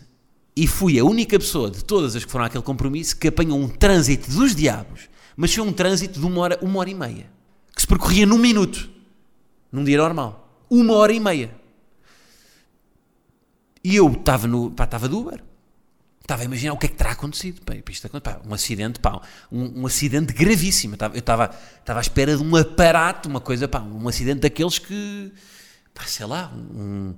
e 0.54 0.68
fui 0.68 1.00
a 1.00 1.04
única 1.04 1.36
pessoa 1.36 1.68
de 1.68 1.84
todas 1.84 2.14
as 2.14 2.24
que 2.24 2.30
foram 2.30 2.44
àquele 2.44 2.62
compromisso 2.62 3.16
que 3.16 3.26
apanhou 3.26 3.58
um 3.58 3.68
trânsito 3.68 4.30
dos 4.30 4.54
diabos, 4.54 5.10
mas 5.36 5.52
foi 5.52 5.64
um 5.64 5.72
trânsito 5.72 6.20
de 6.20 6.24
uma 6.24 6.40
hora, 6.40 6.58
uma 6.62 6.78
hora 6.78 6.88
e 6.88 6.94
meia, 6.94 7.26
que 7.74 7.82
se 7.82 7.88
percorria 7.88 8.24
num 8.24 8.38
minuto, 8.38 8.88
num 9.72 9.82
dia 9.82 9.98
normal. 9.98 10.64
Uma 10.70 10.94
hora 10.94 11.12
e 11.12 11.18
meia. 11.18 11.54
E 13.82 13.96
eu 13.96 14.12
estava 14.12 14.46
no. 14.46 14.70
Pá, 14.70 14.84
estava 14.84 15.08
do 15.08 15.18
Uber. 15.18 15.42
Estava 16.28 16.42
a 16.42 16.44
imaginar 16.44 16.74
o 16.74 16.76
que 16.76 16.84
é 16.84 16.88
que 16.90 16.94
terá 16.94 17.12
acontecido. 17.12 17.62
Pá, 17.62 17.72
isto, 17.90 18.06
pá, 18.20 18.38
um 18.46 18.52
acidente, 18.52 19.00
pá, 19.00 19.18
um, 19.50 19.80
um 19.80 19.86
acidente 19.86 20.30
gravíssimo. 20.34 20.94
Eu 21.00 21.18
estava, 21.18 21.50
estava 21.78 22.00
à 22.00 22.02
espera 22.02 22.36
de 22.36 22.42
um 22.42 22.54
aparato, 22.54 23.30
uma 23.30 23.40
coisa, 23.40 23.66
pá, 23.66 23.80
um 23.80 24.06
acidente 24.06 24.40
daqueles 24.40 24.78
que. 24.78 25.32
Pá, 25.94 26.02
sei 26.04 26.26
lá, 26.26 26.52
um, 26.54 27.14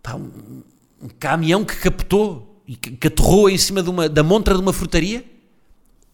pá, 0.00 0.14
um, 0.14 0.62
um 1.02 1.08
caminhão 1.18 1.64
que 1.64 1.74
captou 1.74 2.62
e 2.64 2.76
que, 2.76 2.92
que 2.92 3.08
aterrou 3.08 3.50
em 3.50 3.58
cima 3.58 3.82
de 3.82 3.90
uma, 3.90 4.08
da 4.08 4.22
montra 4.22 4.54
de 4.54 4.60
uma 4.60 4.72
frutaria. 4.72 5.24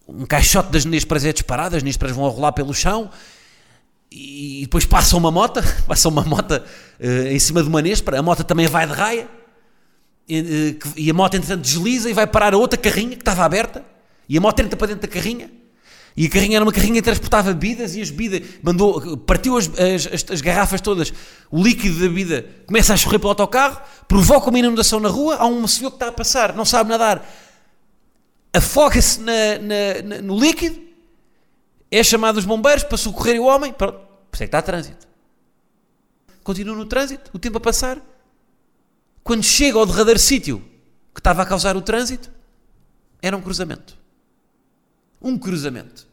Um 0.08 0.24
caixote 0.24 0.72
das 0.72 0.86
Nespras 0.86 1.26
é 1.26 1.32
disparado, 1.34 1.76
as 1.76 1.82
Nespras 1.82 2.12
vão 2.12 2.24
a 2.24 2.30
rolar 2.30 2.52
pelo 2.52 2.72
chão 2.72 3.10
e 4.10 4.60
depois 4.62 4.86
passa 4.86 5.14
uma 5.14 5.30
moto, 5.30 5.60
passa 5.86 6.08
uma 6.08 6.22
moto 6.22 6.52
uh, 6.52 7.26
em 7.28 7.38
cima 7.38 7.62
de 7.62 7.68
uma 7.68 7.82
Nespra, 7.82 8.18
a 8.18 8.22
moto 8.22 8.44
também 8.44 8.66
vai 8.66 8.86
de 8.86 8.94
raia 8.94 9.37
e 10.28 11.10
a 11.10 11.14
moto 11.14 11.36
entretanto 11.36 11.62
desliza 11.62 12.10
e 12.10 12.12
vai 12.12 12.26
parar 12.26 12.52
a 12.52 12.58
outra 12.58 12.78
carrinha 12.78 13.16
que 13.16 13.22
estava 13.22 13.44
aberta 13.44 13.84
e 14.28 14.36
a 14.36 14.40
moto 14.40 14.60
entra 14.60 14.76
para 14.76 14.88
dentro 14.88 15.02
da 15.02 15.08
carrinha 15.08 15.50
e 16.18 16.26
a 16.26 16.28
carrinha 16.28 16.56
era 16.56 16.64
uma 16.64 16.72
carrinha 16.72 16.96
que 16.96 17.02
transportava 17.02 17.54
bebidas 17.54 17.94
e 17.94 18.02
as 18.02 18.10
bebidas 18.10 18.48
mandou, 18.60 19.16
partiu 19.18 19.56
as, 19.56 19.70
as, 19.78 20.30
as, 20.32 20.40
garrafas 20.40 20.80
todas, 20.80 21.12
o 21.48 21.62
líquido 21.62 21.94
da 21.94 22.08
bebida 22.08 22.44
começa 22.66 22.92
a 22.92 22.96
escorrer 22.96 23.20
pelo 23.20 23.30
autocarro, 23.30 23.80
provoca 24.08 24.50
uma 24.50 24.58
inundação 24.58 24.98
na 24.98 25.08
rua, 25.08 25.36
há 25.36 25.46
um 25.46 25.64
senhor 25.68 25.90
que 25.90 25.96
está 25.96 26.08
a 26.08 26.12
passar, 26.12 26.56
não 26.56 26.64
sabe 26.64 26.90
nadar, 26.90 27.24
afoga-se 28.52 29.20
no 30.24 30.36
líquido, 30.40 30.80
é 31.88 32.02
chamado 32.02 32.38
os 32.38 32.44
bombeiros 32.44 32.82
para 32.82 32.96
socorrer 32.96 33.40
o 33.40 33.44
homem, 33.44 33.72
pronto, 33.72 33.98
por 33.98 34.34
isso 34.34 34.42
é 34.42 34.46
que 34.46 34.48
está 34.48 34.58
a 34.58 34.62
trânsito. 34.62 35.06
Continua 36.42 36.74
no 36.74 36.84
trânsito, 36.84 37.30
o 37.32 37.38
tempo 37.38 37.58
a 37.58 37.60
passar, 37.60 38.02
quando 39.28 39.44
chega 39.44 39.78
ao 39.78 39.84
derradeiro 39.84 40.18
sítio 40.18 40.64
que 41.12 41.20
estava 41.20 41.42
a 41.42 41.44
causar 41.44 41.76
o 41.76 41.82
trânsito, 41.82 42.30
era 43.20 43.36
um 43.36 43.42
cruzamento. 43.42 43.94
Um 45.20 45.36
cruzamento. 45.36 46.08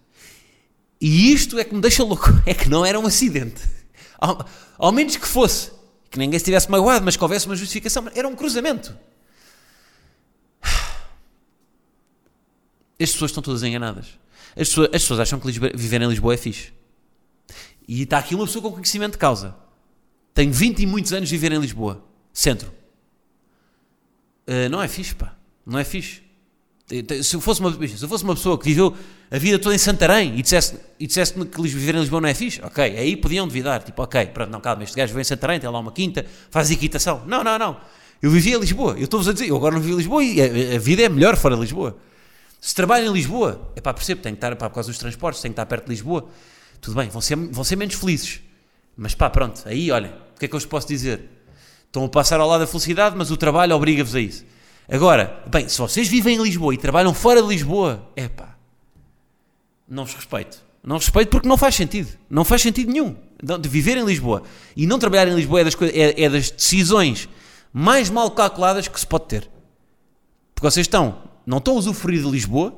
E 0.99 1.31
isto 1.31 1.57
é 1.57 1.63
que 1.63 1.73
me 1.73 1.79
deixa 1.79 2.03
louco. 2.03 2.25
É 2.45 2.53
que 2.53 2.67
não 2.67 2.85
era 2.85 2.99
um 2.99 3.05
acidente. 3.05 3.63
Ao, 4.17 4.45
ao 4.77 4.91
menos 4.91 5.15
que 5.15 5.25
fosse. 5.25 5.71
Que 6.09 6.19
ninguém 6.19 6.37
se 6.37 6.43
tivesse 6.43 6.69
magoado, 6.69 7.05
mas 7.05 7.15
que 7.15 7.23
houvesse 7.23 7.45
uma 7.45 7.55
justificação. 7.55 8.05
Era 8.13 8.27
um 8.27 8.35
cruzamento. 8.35 8.93
As 13.01 13.11
pessoas 13.11 13.31
estão 13.31 13.41
todas 13.41 13.63
enganadas. 13.63 14.07
As 14.57 14.67
pessoas, 14.67 14.89
as 14.91 15.01
pessoas 15.03 15.19
acham 15.21 15.39
que 15.39 15.47
Lisboa, 15.47 15.71
viver 15.73 16.01
em 16.01 16.09
Lisboa 16.09 16.33
é 16.33 16.37
fixe. 16.37 16.73
E 17.87 18.01
está 18.01 18.17
aqui 18.17 18.35
uma 18.35 18.45
pessoa 18.45 18.61
com 18.61 18.71
conhecimento 18.71 19.13
de 19.13 19.19
causa. 19.19 19.55
Tenho 20.33 20.51
20 20.51 20.79
e 20.81 20.85
muitos 20.85 21.13
anos 21.13 21.29
de 21.29 21.37
viver 21.37 21.53
em 21.53 21.59
Lisboa. 21.61 22.03
Centro. 22.33 22.83
Uh, 24.47 24.69
não 24.69 24.81
é 24.81 24.87
fixe, 24.87 25.15
pá. 25.15 25.35
Não 25.65 25.79
é 25.79 25.83
fixe. 25.83 26.21
Se 27.23 27.35
eu, 27.35 27.41
fosse 27.41 27.61
uma, 27.61 27.71
se 27.71 28.03
eu 28.03 28.07
fosse 28.07 28.23
uma 28.23 28.35
pessoa 28.35 28.59
que 28.59 28.65
viveu 28.65 28.95
a 29.31 29.39
vida 29.39 29.57
toda 29.57 29.73
em 29.73 29.77
Santarém 29.77 30.37
e 30.37 30.43
dissesse, 30.43 30.79
e 30.99 31.07
dissesse 31.07 31.33
que 31.33 31.61
viver 31.63 31.95
em 31.95 31.99
Lisboa 31.99 32.21
não 32.21 32.29
é 32.29 32.33
fixe, 32.35 32.61
ok, 32.63 32.83
aí 32.83 33.17
podiam 33.17 33.47
duvidar. 33.47 33.81
Tipo, 33.81 34.03
ok, 34.03 34.27
pronto, 34.27 34.51
não, 34.51 34.61
calma, 34.61 34.83
este 34.83 34.95
gajo 34.95 35.07
viveu 35.07 35.21
em 35.21 35.25
Santarém, 35.25 35.59
tem 35.59 35.67
lá 35.67 35.79
uma 35.79 35.91
quinta, 35.91 36.23
faz 36.51 36.69
equitação. 36.69 37.23
Não, 37.25 37.43
não, 37.43 37.57
não. 37.57 37.77
Eu 38.21 38.29
vivia 38.29 38.55
em 38.55 38.59
Lisboa. 38.59 38.93
Eu 38.93 39.05
estou-vos 39.05 39.27
a 39.27 39.33
dizer, 39.33 39.49
eu 39.49 39.55
agora 39.55 39.73
não 39.73 39.81
vivo 39.81 39.95
em 39.95 39.97
Lisboa 39.97 40.23
e 40.23 40.39
a, 40.39 40.75
a, 40.75 40.79
vida 40.79 41.01
é 41.01 41.09
melhor 41.09 41.35
fora 41.37 41.55
de 41.55 41.61
Lisboa. 41.61 41.97
Se 42.61 42.75
trabalho 42.75 43.07
em 43.07 43.13
Lisboa, 43.13 43.71
é 43.75 43.81
pá, 43.81 43.91
percebo, 43.91 44.21
tenho 44.21 44.35
que 44.35 44.37
estar, 44.37 44.55
pá, 44.55 44.69
por 44.69 44.75
causa 44.75 44.89
dos 44.89 44.99
transportes, 44.99 45.41
tenho 45.41 45.53
que 45.53 45.59
estar 45.59 45.65
perto 45.65 45.85
de 45.85 45.89
Lisboa. 45.89 46.29
Tudo 46.79 46.95
bem, 46.95 47.09
vão 47.09 47.21
ser, 47.21 47.35
vão 47.35 47.63
ser 47.63 47.77
menos 47.77 47.95
felizes. 47.95 48.41
Mas 48.95 49.15
pá, 49.15 49.27
pronto, 49.27 49.61
aí, 49.65 49.89
olha, 49.89 50.15
o 50.35 50.39
que 50.39 50.45
é 50.45 50.47
que 50.47 50.55
eu 50.55 50.59
vos 50.59 50.67
posso 50.67 50.87
dizer? 50.87 51.34
Estão 51.95 52.03
a 52.03 52.09
passar 52.09 52.41
ao 52.41 52.47
lado 52.49 52.59
da 52.59 52.67
felicidade, 52.67 53.15
mas 53.17 53.31
o 53.31 53.37
trabalho 53.37 53.73
obriga-vos 53.73 54.13
a 54.15 54.19
isso. 54.19 54.43
Agora, 54.85 55.41
bem, 55.47 55.69
se 55.69 55.77
vocês 55.77 56.09
vivem 56.09 56.35
em 56.35 56.43
Lisboa 56.43 56.73
e 56.73 56.77
trabalham 56.77 57.13
fora 57.13 57.41
de 57.41 57.47
Lisboa, 57.47 58.11
é 58.17 58.27
pá, 58.27 58.57
não 59.87 60.03
vos 60.03 60.13
respeito. 60.13 60.61
Não 60.83 60.97
vos 60.97 61.05
respeito 61.05 61.29
porque 61.29 61.47
não 61.47 61.55
faz 61.55 61.73
sentido. 61.73 62.09
Não 62.29 62.43
faz 62.43 62.63
sentido 62.63 62.91
nenhum. 62.91 63.15
De 63.41 63.69
viver 63.69 63.95
em 63.95 64.03
Lisboa 64.03 64.43
e 64.75 64.85
não 64.85 64.99
trabalhar 64.99 65.29
em 65.29 65.35
Lisboa 65.35 65.61
é 65.61 65.63
das, 65.63 65.81
é, 65.83 66.23
é 66.23 66.29
das 66.29 66.51
decisões 66.51 67.29
mais 67.71 68.09
mal 68.09 68.29
calculadas 68.31 68.89
que 68.89 68.99
se 68.99 69.07
pode 69.07 69.27
ter. 69.27 69.49
Porque 70.53 70.69
vocês 70.69 70.85
estão, 70.85 71.19
não 71.45 71.59
estão 71.59 71.75
a 71.75 71.77
usufruir 71.77 72.21
de 72.21 72.29
Lisboa, 72.29 72.75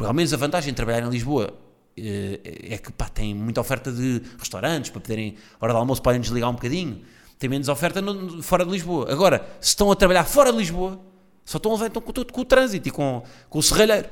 ao 0.00 0.14
menos 0.14 0.32
a 0.32 0.38
vantagem 0.38 0.72
de 0.72 0.76
trabalhar 0.76 1.06
em 1.06 1.10
Lisboa 1.10 1.52
eh, 1.98 2.40
é 2.70 2.78
que 2.78 2.90
pá, 2.92 3.10
tem 3.10 3.34
muita 3.34 3.60
oferta 3.60 3.92
de 3.92 4.22
restaurantes 4.38 4.90
para 4.90 5.02
poderem, 5.02 5.36
hora 5.60 5.74
do 5.74 5.78
almoço, 5.78 6.00
podem 6.00 6.22
desligar 6.22 6.48
um 6.48 6.54
bocadinho 6.54 7.02
tem 7.38 7.48
menos 7.48 7.68
oferta 7.68 8.00
no, 8.00 8.42
fora 8.42 8.64
de 8.64 8.70
Lisboa. 8.70 9.10
Agora, 9.10 9.46
se 9.60 9.70
estão 9.70 9.90
a 9.90 9.96
trabalhar 9.96 10.24
fora 10.24 10.52
de 10.52 10.58
Lisboa, 10.58 11.00
só 11.44 11.58
estão 11.58 11.72
a 11.72 11.74
levar 11.74 11.86
então, 11.86 12.00
com, 12.00 12.12
com, 12.12 12.40
o 12.40 12.44
trânsito 12.44 12.88
e 12.88 12.90
com, 12.90 13.22
com 13.48 13.58
o 13.58 13.62
serralheiro. 13.62 14.08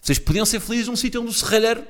Vocês 0.00 0.18
podiam 0.18 0.44
ser 0.44 0.60
felizes 0.60 0.88
num 0.88 0.96
sítio 0.96 1.20
onde 1.20 1.30
o 1.30 1.34
serralheiro 1.34 1.84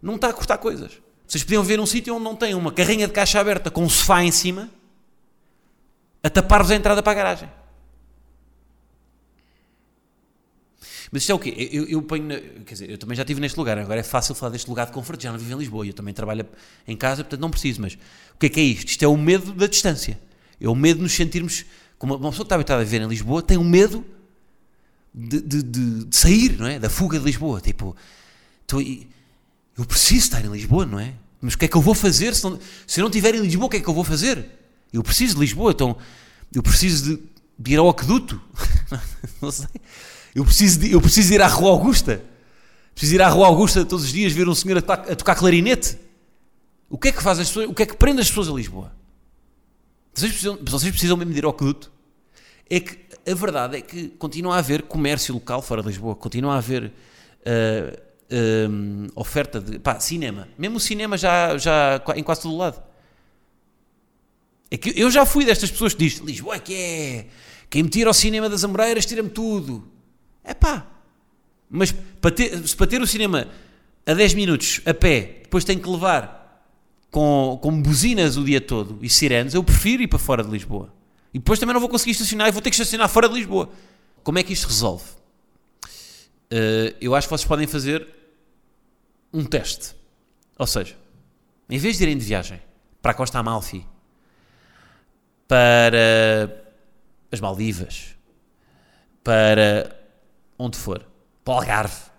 não 0.00 0.16
está 0.16 0.28
a 0.28 0.32
cortar 0.32 0.58
coisas. 0.58 0.92
Vocês 1.26 1.44
podiam 1.44 1.62
ver 1.62 1.80
um 1.80 1.86
sítio 1.86 2.14
onde 2.14 2.24
não 2.24 2.36
tem 2.36 2.54
uma 2.54 2.72
carrinha 2.72 3.06
de 3.06 3.12
caixa 3.12 3.40
aberta 3.40 3.70
com 3.70 3.82
um 3.82 3.88
sofá 3.88 4.22
em 4.22 4.32
cima 4.32 4.68
a 6.22 6.30
tapar-vos 6.30 6.70
a 6.70 6.74
entrada 6.76 7.02
para 7.02 7.12
a 7.12 7.14
garagem. 7.14 7.48
Mas 11.12 11.22
isto 11.22 11.30
é 11.30 11.34
o 11.34 11.38
quê? 11.38 11.68
Eu, 11.70 11.84
eu 11.84 12.02
ponho. 12.02 12.24
Na, 12.24 12.40
quer 12.64 12.72
dizer, 12.72 12.90
eu 12.90 12.96
também 12.96 13.14
já 13.14 13.22
estive 13.22 13.38
neste 13.38 13.58
lugar, 13.58 13.78
agora 13.78 14.00
é 14.00 14.02
fácil 14.02 14.34
falar 14.34 14.50
deste 14.50 14.68
lugar 14.68 14.86
de 14.86 14.92
conforto, 14.92 15.22
já 15.22 15.30
não 15.30 15.38
vivo 15.38 15.52
em 15.52 15.58
Lisboa, 15.58 15.86
eu 15.86 15.92
também 15.92 16.14
trabalho 16.14 16.46
em 16.88 16.96
casa, 16.96 17.22
portanto 17.22 17.40
não 17.40 17.50
preciso. 17.50 17.82
Mas 17.82 17.94
o 18.34 18.38
que 18.38 18.46
é 18.46 18.48
que 18.48 18.58
é 18.58 18.62
isto? 18.62 18.88
Isto 18.88 19.04
é 19.04 19.08
o 19.08 19.16
medo 19.16 19.52
da 19.52 19.66
distância. 19.66 20.18
É 20.58 20.68
o 20.68 20.74
medo 20.74 20.96
de 20.96 21.02
nos 21.02 21.12
sentirmos. 21.12 21.66
Como 21.98 22.16
uma 22.16 22.30
pessoa 22.30 22.44
que 22.44 22.46
está 22.46 22.54
habitada 22.56 22.80
a 22.80 22.84
viver 22.84 23.02
em 23.02 23.06
Lisboa 23.06 23.42
tem 23.42 23.56
o 23.56 23.60
um 23.60 23.64
medo 23.64 24.04
de, 25.14 25.40
de, 25.40 25.62
de, 25.62 26.04
de, 26.06 26.16
sair, 26.16 26.58
não 26.58 26.66
é? 26.66 26.78
Da 26.78 26.90
fuga 26.90 27.18
de 27.18 27.24
Lisboa. 27.24 27.60
Tipo, 27.60 27.94
eu 28.72 29.84
preciso 29.84 30.24
estar 30.24 30.44
em 30.44 30.50
Lisboa, 30.50 30.84
não 30.86 30.98
é? 30.98 31.12
Mas 31.40 31.54
o 31.54 31.58
que 31.58 31.66
é 31.66 31.68
que 31.68 31.76
eu 31.76 31.82
vou 31.82 31.94
fazer 31.94 32.34
se, 32.34 32.42
não, 32.42 32.58
se 32.86 33.00
eu 33.00 33.02
não 33.02 33.10
estiver 33.10 33.34
em 33.34 33.42
Lisboa? 33.42 33.66
O 33.66 33.68
que 33.68 33.76
é 33.76 33.80
que 33.80 33.88
eu 33.88 33.94
vou 33.94 34.02
fazer? 34.02 34.44
Eu 34.92 35.02
preciso 35.02 35.34
de 35.34 35.40
Lisboa, 35.40 35.72
então 35.72 35.96
eu 36.54 36.62
preciso 36.62 37.16
de 37.16 37.32
de 37.62 37.72
ir 37.72 37.78
ao 37.78 37.88
aqueduto. 37.88 38.40
não 39.40 39.50
sei. 39.50 39.68
Eu 40.34 40.44
preciso, 40.44 40.80
de, 40.80 40.92
eu 40.92 41.00
preciso 41.00 41.34
ir 41.34 41.42
à 41.42 41.46
Rua 41.46 41.70
Augusta. 41.70 42.22
Preciso 42.94 43.14
ir 43.14 43.22
à 43.22 43.28
Rua 43.28 43.46
Augusta 43.46 43.84
todos 43.84 44.04
os 44.04 44.12
dias 44.12 44.32
ver 44.32 44.48
um 44.48 44.54
senhor 44.54 44.78
a 44.78 44.80
tocar, 44.80 45.10
a 45.10 45.16
tocar 45.16 45.34
clarinete. 45.34 45.98
O 46.88 46.98
que 46.98 47.08
é 47.08 47.12
que 47.12 47.22
faz 47.22 47.38
as 47.38 47.48
pessoas, 47.48 47.68
o 47.68 47.74
que 47.74 47.82
é 47.82 47.86
que 47.86 47.96
prende 47.96 48.20
as 48.20 48.28
pessoas 48.28 48.48
a 48.48 48.52
Lisboa? 48.52 48.92
Vocês 50.12 50.30
precisam, 50.30 50.58
vocês 50.62 50.90
precisam 50.90 51.16
mesmo 51.16 51.32
de 51.32 51.38
ir 51.38 51.44
ao 51.44 51.50
aqueduto? 51.50 51.90
É 52.68 52.80
que 52.80 52.98
a 53.30 53.34
verdade 53.34 53.78
é 53.78 53.80
que 53.80 54.08
continua 54.08 54.56
a 54.56 54.58
haver 54.58 54.82
comércio 54.82 55.32
local 55.32 55.62
fora 55.62 55.82
de 55.82 55.88
Lisboa, 55.88 56.14
continua 56.14 56.54
a 56.54 56.58
haver 56.58 56.84
uh, 56.84 56.92
uh, 58.32 59.12
oferta 59.14 59.60
de 59.60 59.78
pá, 59.78 59.98
cinema. 60.00 60.48
Mesmo 60.58 60.76
o 60.76 60.80
cinema 60.80 61.16
já, 61.16 61.56
já 61.56 62.02
em 62.16 62.22
quase 62.22 62.42
todo 62.42 62.56
lado. 62.56 62.82
É 64.70 64.76
que 64.76 64.98
eu 64.98 65.10
já 65.10 65.24
fui 65.24 65.44
destas 65.44 65.70
pessoas 65.70 65.94
que 65.94 66.04
diz 66.06 66.18
Lisboa 66.18 66.56
é 66.56 66.58
que 66.58 66.74
é. 66.74 67.26
Quem 67.68 67.82
me 67.82 67.88
tira 67.88 68.10
ao 68.10 68.14
cinema 68.14 68.50
das 68.50 68.64
Amoreiras 68.64 69.06
tira-me 69.06 69.30
tudo. 69.30 69.91
É 70.44 70.54
pá. 70.54 70.86
Mas 71.68 71.92
para 72.20 72.30
ter, 72.30 72.66
se 72.66 72.76
para 72.76 72.86
ter 72.86 73.00
o 73.00 73.06
cinema 73.06 73.48
a 74.06 74.14
10 74.14 74.34
minutos 74.34 74.80
a 74.84 74.92
pé, 74.92 75.40
depois 75.42 75.64
tem 75.64 75.78
que 75.78 75.88
levar 75.88 76.42
com, 77.10 77.58
com 77.62 77.80
buzinas 77.80 78.36
o 78.36 78.44
dia 78.44 78.60
todo 78.60 78.98
e 79.02 79.08
sirenes, 79.08 79.54
eu 79.54 79.62
prefiro 79.62 80.02
ir 80.02 80.08
para 80.08 80.18
fora 80.18 80.42
de 80.42 80.50
Lisboa. 80.50 80.92
E 81.32 81.38
depois 81.38 81.58
também 81.58 81.72
não 81.72 81.80
vou 81.80 81.88
conseguir 81.88 82.12
estacionar 82.12 82.48
e 82.48 82.50
vou 82.50 82.60
ter 82.60 82.70
que 82.70 82.76
estacionar 82.76 83.08
fora 83.08 83.28
de 83.28 83.34
Lisboa. 83.34 83.70
Como 84.22 84.38
é 84.38 84.42
que 84.42 84.52
isto 84.52 84.66
resolve? 84.66 85.04
Uh, 86.52 86.94
eu 87.00 87.14
acho 87.14 87.26
que 87.26 87.30
vocês 87.30 87.48
podem 87.48 87.66
fazer 87.66 88.06
um 89.32 89.44
teste. 89.44 89.94
Ou 90.58 90.66
seja, 90.66 90.94
em 91.70 91.78
vez 91.78 91.96
de 91.96 92.02
irem 92.02 92.18
de 92.18 92.24
viagem 92.24 92.60
para 93.00 93.12
a 93.12 93.14
Costa 93.14 93.38
Amalfi 93.38 93.86
para 95.48 96.64
as 97.30 97.40
Maldivas, 97.40 98.16
para 99.22 100.01
onde 100.58 100.76
for, 100.76 101.06
para 101.44 101.54
o 101.54 101.56
Algarve. 101.58 102.12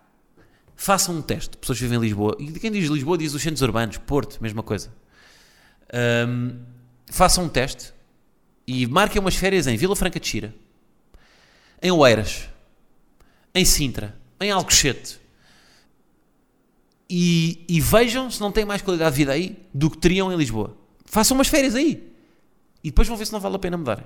Façam 0.75 1.15
um 1.15 1.21
teste. 1.21 1.57
Pessoas 1.57 1.77
que 1.77 1.85
vivem 1.85 1.97
em 1.97 2.01
Lisboa. 2.01 2.35
E 2.39 2.51
quem 2.59 2.71
diz 2.71 2.89
Lisboa 2.89 3.17
diz 3.17 3.33
os 3.33 3.41
centros 3.41 3.61
urbanos, 3.61 3.97
Porto, 3.97 4.41
mesma 4.41 4.61
coisa. 4.61 4.93
Um, 6.27 6.59
façam 7.09 7.45
um 7.45 7.49
teste 7.49 7.93
e 8.65 8.85
marquem 8.87 9.21
umas 9.21 9.35
férias 9.35 9.67
em 9.67 9.77
Vila 9.77 9.95
Franca 9.95 10.19
de 10.19 10.27
Xira, 10.27 10.55
em 11.81 11.91
Oeiras, 11.91 12.49
em 13.53 13.63
Sintra, 13.63 14.17
em 14.39 14.51
Alcochete. 14.51 15.21
E, 17.09 17.63
e 17.69 17.79
vejam 17.79 18.31
se 18.31 18.41
não 18.41 18.51
têm 18.51 18.65
mais 18.65 18.81
qualidade 18.81 19.11
de 19.11 19.17
vida 19.17 19.33
aí 19.33 19.63
do 19.73 19.89
que 19.89 19.97
teriam 19.97 20.31
em 20.31 20.35
Lisboa. 20.35 20.75
Façam 21.05 21.35
umas 21.35 21.47
férias 21.47 21.75
aí. 21.75 22.11
E 22.83 22.89
depois 22.89 23.07
vão 23.07 23.15
ver 23.15 23.25
se 23.25 23.31
não 23.31 23.39
vale 23.39 23.55
a 23.55 23.59
pena 23.59 23.77
mudarem. 23.77 24.05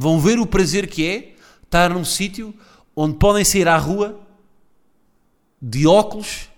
Vão 0.00 0.20
ver 0.20 0.38
o 0.38 0.46
prazer 0.46 0.86
que 0.86 1.04
é 1.04 1.34
estar 1.64 1.90
num 1.90 2.04
sítio 2.04 2.54
onde 2.94 3.16
podem 3.16 3.44
sair 3.44 3.66
à 3.66 3.76
rua 3.76 4.20
de 5.60 5.88
óculos 5.88 6.48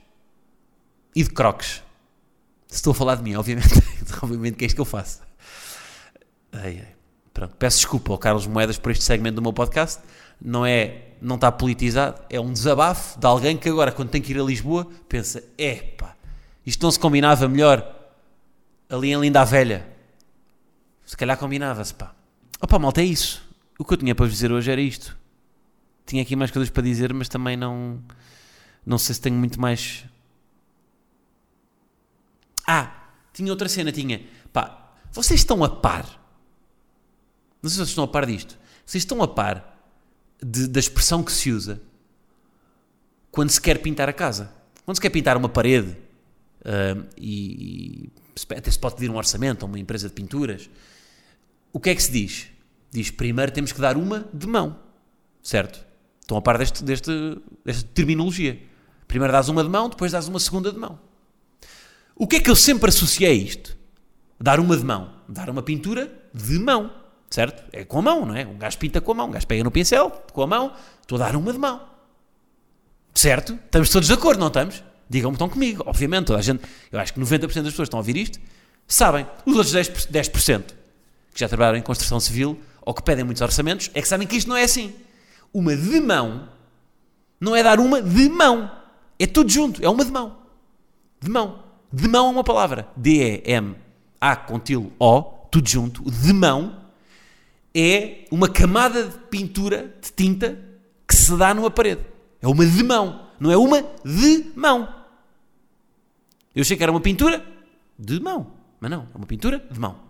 e 1.17 1.23
de 1.23 1.31
crocs. 1.31 1.83
Estou 2.71 2.91
a 2.91 2.95
falar 2.95 3.15
de 3.15 3.23
mim, 3.23 3.37
obviamente. 3.37 3.71
obviamente 4.23 4.57
que 4.57 4.65
é 4.65 4.67
isto 4.67 4.75
que 4.75 4.81
eu 4.83 4.85
faço. 4.85 5.23
Ai, 6.53 6.83
ai. 6.85 6.95
Pronto, 7.33 7.57
peço 7.57 7.79
desculpa 7.79 8.13
ao 8.13 8.19
Carlos 8.19 8.47
Moedas 8.47 8.77
por 8.77 8.93
este 8.93 9.05
segmento 9.05 9.37
do 9.37 9.43
meu 9.43 9.55
podcast. 9.55 10.03
Não 10.39 10.67
é, 10.67 11.05
não 11.19 11.37
está 11.37 11.51
politizado, 11.51 12.21
é 12.29 12.39
um 12.39 12.53
desabafo 12.53 13.19
de 13.19 13.27
alguém 13.27 13.57
que 13.57 13.71
agora, 13.71 13.91
quando 13.91 14.11
tem 14.11 14.21
que 14.21 14.33
ir 14.33 14.39
a 14.39 14.45
Lisboa, 14.45 14.87
pensa: 15.09 15.43
epá, 15.57 16.15
isto 16.67 16.83
não 16.83 16.91
se 16.91 16.99
combinava 16.99 17.49
melhor 17.49 17.91
ali 18.87 19.13
em 19.13 19.19
Linda 19.19 19.41
a 19.41 19.45
Velha. 19.45 19.89
Se 21.07 21.17
calhar 21.17 21.39
combinava-se, 21.39 21.95
pá. 21.95 22.20
Opa, 22.61 22.79
malta, 22.79 23.01
é 23.01 23.05
isso. 23.05 23.43
O 23.79 23.85
que 23.85 23.95
eu 23.95 23.97
tinha 23.97 24.15
para 24.15 24.27
vos 24.27 24.35
dizer 24.35 24.53
hoje 24.53 24.71
era 24.71 24.81
isto. 24.81 25.17
Tinha 26.05 26.23
aqui 26.23 26.37
mais 26.37 26.51
coisas 26.51 26.71
para 26.71 26.83
dizer, 26.83 27.13
mas 27.15 27.29
também 27.29 27.57
não. 27.57 28.03
Não 28.85 28.99
sei 28.99 29.15
se 29.15 29.21
tenho 29.21 29.37
muito 29.37 29.61
mais. 29.61 30.05
Ah, 32.67 33.09
tinha 33.33 33.51
outra 33.51 33.69
cena, 33.69 33.91
tinha. 33.91 34.27
Pá, 34.53 34.93
vocês 35.13 35.41
estão 35.41 35.65
a 35.65 35.69
par. 35.69 36.05
Não 37.63 37.69
sei 37.69 37.71
se 37.71 37.77
vocês 37.77 37.89
estão 37.91 38.05
a 38.05 38.09
par 38.09 38.27
disto. 38.27 38.59
Vocês 38.85 39.03
estão 39.03 39.23
a 39.23 39.29
par 39.29 39.79
de, 40.43 40.67
da 40.67 40.81
expressão 40.81 41.23
que 41.23 41.33
se 41.33 41.51
usa 41.51 41.81
quando 43.31 43.51
se 43.51 43.61
quer 43.61 43.79
pintar 43.79 44.09
a 44.09 44.13
casa. 44.13 44.53
Quando 44.85 44.97
se 44.97 45.01
quer 45.01 45.11
pintar 45.11 45.37
uma 45.37 45.49
parede 45.49 45.97
uh, 46.61 47.07
e, 47.17 48.11
até 48.51 48.71
se 48.71 48.79
pode 48.79 48.97
pedir 48.97 49.11
um 49.11 49.17
orçamento 49.17 49.65
a 49.65 49.67
uma 49.67 49.79
empresa 49.79 50.09
de 50.09 50.15
pinturas. 50.15 50.69
O 51.73 51.81
que 51.81 51.91
é 51.91 51.95
que 51.95 52.03
se 52.03 52.11
diz? 52.11 52.47
Diz, 52.91 53.11
primeiro 53.11 53.53
temos 53.53 53.73
que 53.73 53.81
dar 53.81 53.97
uma 53.97 54.29
de 54.33 54.47
mão, 54.47 54.77
certo? 55.43 55.85
Estão 56.21 56.37
a 56.37 56.43
par 56.43 56.59
deste, 56.59 56.83
deste, 56.83 57.11
desta 57.65 57.89
terminologia. 57.95 58.61
Primeiro 59.07 59.33
dás 59.33 59.49
uma 59.49 59.63
de 59.63 59.69
mão, 59.69 59.89
depois 59.89 60.13
dás 60.13 60.27
uma 60.29 60.41
segunda 60.41 60.73
de 60.73 60.79
mão. 60.79 60.99
O 62.17 62.27
que 62.27 62.37
é 62.37 62.41
que 62.41 62.51
eu 62.51 62.57
sempre 62.57 62.89
associei 62.89 63.29
a 63.29 63.33
isto? 63.33 63.77
Dar 64.39 64.59
uma 64.59 64.77
de 64.77 64.85
mão. 64.85 65.13
Dar 65.29 65.49
uma 65.49 65.63
pintura 65.63 66.13
de 66.35 66.59
mão, 66.59 66.93
certo? 67.29 67.63
É 67.73 67.85
com 67.85 67.99
a 67.99 68.03
mão, 68.03 68.27
não 68.27 68.35
é? 68.35 68.47
Um 68.47 68.59
gajo 68.59 68.79
pinta 68.79 69.01
com 69.01 69.13
a 69.13 69.15
mão, 69.15 69.29
um 69.29 69.31
gajo 69.31 69.47
pega 69.47 69.63
no 69.63 69.71
pincel, 69.71 70.11
com 70.33 70.43
a 70.43 70.47
mão, 70.47 70.73
estou 71.01 71.17
a 71.17 71.27
dar 71.27 71.37
uma 71.37 71.53
de 71.53 71.59
mão. 71.59 71.89
Certo? 73.15 73.55
Estamos 73.65 73.91
todos 73.91 74.09
de 74.09 74.15
acordo, 74.15 74.41
não 74.41 74.49
estamos? 74.49 74.83
Digam-me 75.09 75.35
estão 75.35 75.49
comigo. 75.49 75.83
Obviamente, 75.87 76.27
toda 76.27 76.39
a 76.39 76.43
gente, 76.43 76.63
eu 76.91 76.99
acho 76.99 77.15
que 77.15 77.21
90% 77.21 77.41
das 77.41 77.53
pessoas 77.53 77.73
que 77.75 77.83
estão 77.83 77.99
a 77.99 78.03
ouvir 78.03 78.17
isto 78.17 78.41
sabem. 78.87 79.27
Os 79.47 79.57
outros 79.57 79.75
10%, 79.75 80.11
10% 80.11 80.80
que 81.33 81.41
já 81.41 81.49
trabalharam 81.49 81.79
em 81.79 81.83
construção 81.83 82.19
civil 82.21 82.59
ou 82.83 82.95
que 82.95 83.03
pedem 83.03 83.25
muitos 83.25 83.43
orçamentos 83.43 83.91
é 83.95 84.01
que 84.01 84.09
sabem 84.09 84.27
que 84.27 84.37
isto 84.37 84.49
não 84.49 84.57
é 84.57 84.65
assim. 84.65 84.95
Uma 85.53 85.77
de 85.77 86.01
mão 86.01 86.49
não 87.41 87.57
é 87.57 87.63
dar 87.63 87.81
uma 87.81 88.03
de 88.03 88.29
mão. 88.29 88.71
É 89.19 89.27
tudo 89.27 89.51
junto. 89.51 89.85
É 89.85 89.89
uma 89.89 90.05
de 90.05 90.11
mão. 90.11 90.37
De 91.21 91.31
mão. 91.31 91.65
De 91.93 92.07
mão 92.09 92.29
é 92.29 92.31
uma 92.31 92.45
palavra. 92.45 92.89
D-E-M-A 92.97 94.37
com 94.37 94.59
til 94.59 94.93
O, 94.99 95.23
tudo 95.51 95.69
junto. 95.69 96.09
De 96.11 96.33
mão 96.33 96.77
é 97.75 98.27
uma 98.31 98.49
camada 98.49 99.05
de 99.05 99.19
pintura, 99.31 99.95
de 100.01 100.13
tinta, 100.13 100.59
que 101.07 101.15
se 101.15 101.37
dá 101.37 101.55
numa 101.55 101.71
parede. 101.71 102.05
É 102.41 102.49
uma 102.49 102.65
de 102.65 102.83
mão. 102.83 103.29
Não 103.39 103.51
é 103.51 103.57
uma 103.57 103.83
de 104.05 104.53
mão. 104.55 104.95
Eu 106.55 106.63
achei 106.63 106.77
que 106.77 106.83
era 106.83 106.93
uma 106.93 107.01
pintura 107.01 107.45
de 107.99 108.21
mão. 108.21 108.49
Mas 108.79 108.91
não, 108.91 109.07
é 109.15 109.17
uma 109.17 109.27
pintura 109.27 109.65
de 109.71 109.79
mão. 109.79 110.10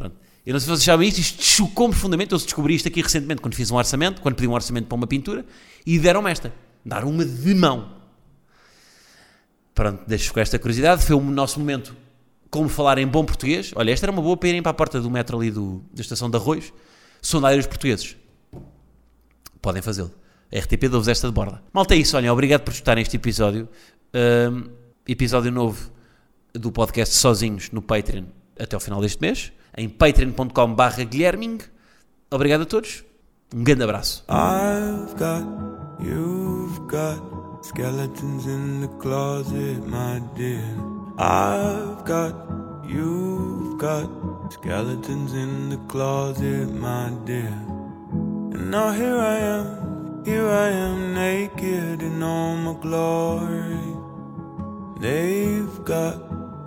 Pronto. 0.00 0.16
Eu 0.46 0.54
não 0.54 0.60
sei 0.60 0.64
se 0.64 0.70
vocês 0.70 0.84
sabem 0.84 1.08
isto, 1.08 1.18
isto 1.18 1.42
chocou-me 1.42 1.92
profundamente. 1.92 2.32
Eu 2.32 2.38
descobri 2.38 2.74
isto 2.74 2.88
aqui 2.88 3.02
recentemente 3.02 3.42
quando 3.42 3.54
fiz 3.54 3.70
um 3.70 3.76
orçamento, 3.76 4.22
quando 4.22 4.34
pedi 4.34 4.48
um 4.48 4.54
orçamento 4.54 4.86
para 4.86 4.96
uma 4.96 5.06
pintura, 5.06 5.44
e 5.84 5.98
deram-me 5.98 6.30
esta. 6.30 6.54
Dar 6.82 7.04
uma 7.04 7.22
de 7.22 7.54
mão. 7.54 7.96
Pronto, 9.74 10.02
deixo 10.06 10.32
com 10.32 10.40
esta 10.40 10.58
curiosidade. 10.58 11.04
Foi 11.04 11.14
o 11.14 11.20
nosso 11.20 11.60
momento 11.60 11.94
como 12.50 12.66
falar 12.66 12.96
em 12.96 13.06
bom 13.06 13.26
português. 13.26 13.72
Olha, 13.76 13.90
esta 13.90 14.06
era 14.06 14.12
uma 14.12 14.22
boa 14.22 14.38
para 14.38 14.48
irem 14.48 14.62
para 14.62 14.70
a 14.70 14.74
porta 14.74 14.98
do 15.02 15.10
metro 15.10 15.36
ali 15.36 15.50
do, 15.50 15.84
da 15.92 16.00
estação 16.00 16.30
de 16.30 16.36
Arroios. 16.38 16.72
Sondar 17.20 17.58
os 17.58 17.66
portugueses. 17.66 18.16
Podem 19.60 19.82
fazê-lo. 19.82 20.10
RTP 20.50 20.88
dou-vos 20.88 21.08
esta 21.08 21.28
de 21.28 21.34
borda. 21.34 21.62
Malta, 21.74 21.94
é 21.94 21.98
isso. 21.98 22.16
Olhem, 22.16 22.30
obrigado 22.30 22.62
por 22.62 22.72
escutarem 22.72 23.02
este 23.02 23.16
episódio. 23.16 23.68
Um, 24.14 24.70
episódio 25.06 25.52
novo 25.52 25.92
do 26.54 26.72
podcast 26.72 27.14
Sozinhos 27.14 27.70
no 27.70 27.82
Patreon 27.82 28.24
até 28.58 28.74
ao 28.74 28.80
final 28.80 29.02
deste 29.02 29.20
mês. 29.20 29.52
Em 29.80 29.88
patreon.com.br 29.88 31.04
Guilherming. 31.08 31.58
Obrigado 32.30 32.64
a 32.64 32.66
todos. 32.66 33.02
Um 33.54 33.64
grande 33.64 33.82
abraço. 33.82 34.22
I've 34.28 35.14
got, 35.16 35.42
you've 35.98 36.86
got 36.86 37.18
skeletons 37.62 38.44
in 38.44 38.82
the 38.82 38.88
closet, 39.00 39.80
my 39.88 40.20
dear. 40.36 40.62
I've 41.16 42.04
got, 42.04 42.34
you've 42.84 43.78
got 43.78 44.06
skeletons 44.52 45.32
in 45.32 45.70
the 45.70 45.78
closet, 45.88 46.68
my 46.78 47.10
dear. 47.24 47.50
And 48.52 48.70
now 48.70 48.92
here 48.92 49.16
I 49.16 49.38
am. 49.38 50.24
Here 50.26 50.46
I 50.46 50.68
am 50.68 51.14
naked 51.14 52.02
in 52.02 52.22
all 52.22 52.54
my 52.54 52.74
glory. 52.82 53.80
They've 55.00 55.84
got, 55.86 56.16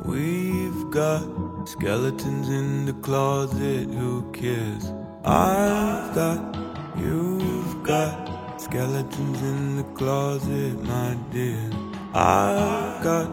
we've 0.06 0.90
got 0.92 1.24
skeletons 1.66 2.50
in 2.50 2.86
the 2.86 2.94
closet, 2.94 3.88
who 3.90 4.30
cares? 4.32 4.92
I've 5.26 6.14
got, 6.14 6.56
you've 6.98 7.84
got 7.84 8.62
skeletons 8.62 9.42
in 9.42 9.78
the 9.78 9.84
closet, 9.96 10.82
my 10.84 11.18
dear. 11.32 11.70
I've 12.14 13.04
got, 13.04 13.30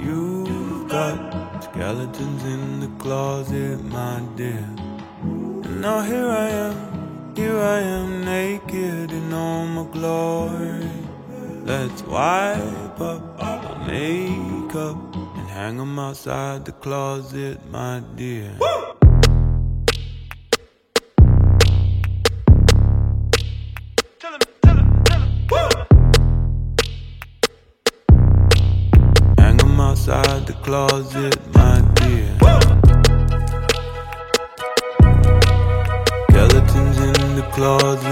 you've 0.00 0.88
got 0.88 1.64
skeletons 1.64 2.44
in 2.44 2.80
the 2.80 2.88
closet, 2.98 3.82
my 3.84 4.20
dear. 4.36 4.68
And 5.22 5.80
now 5.80 6.02
here 6.02 6.28
I 6.28 6.48
am 6.48 6.98
here 7.38 7.60
I 7.60 7.78
am 7.82 8.24
naked 8.24 9.12
in 9.12 9.32
all 9.32 9.64
my 9.64 9.84
glory. 9.92 10.90
Let's 11.62 12.02
wipe 12.02 13.00
up 13.00 13.40
our 13.40 13.86
makeup 13.86 15.07
Hang 15.58 15.80
'em 15.80 15.98
outside 15.98 16.64
the 16.66 16.70
closet, 16.70 17.58
my 17.72 18.00
dear. 18.14 18.52
Hang 29.38 29.60
'em 29.60 29.80
outside 29.80 30.46
the 30.46 30.56
closet, 30.62 31.36
my 31.52 31.80
dear. 31.98 32.30
Skeletons 36.30 36.98
in 37.08 37.34
the 37.34 37.46
closet, 37.56 38.07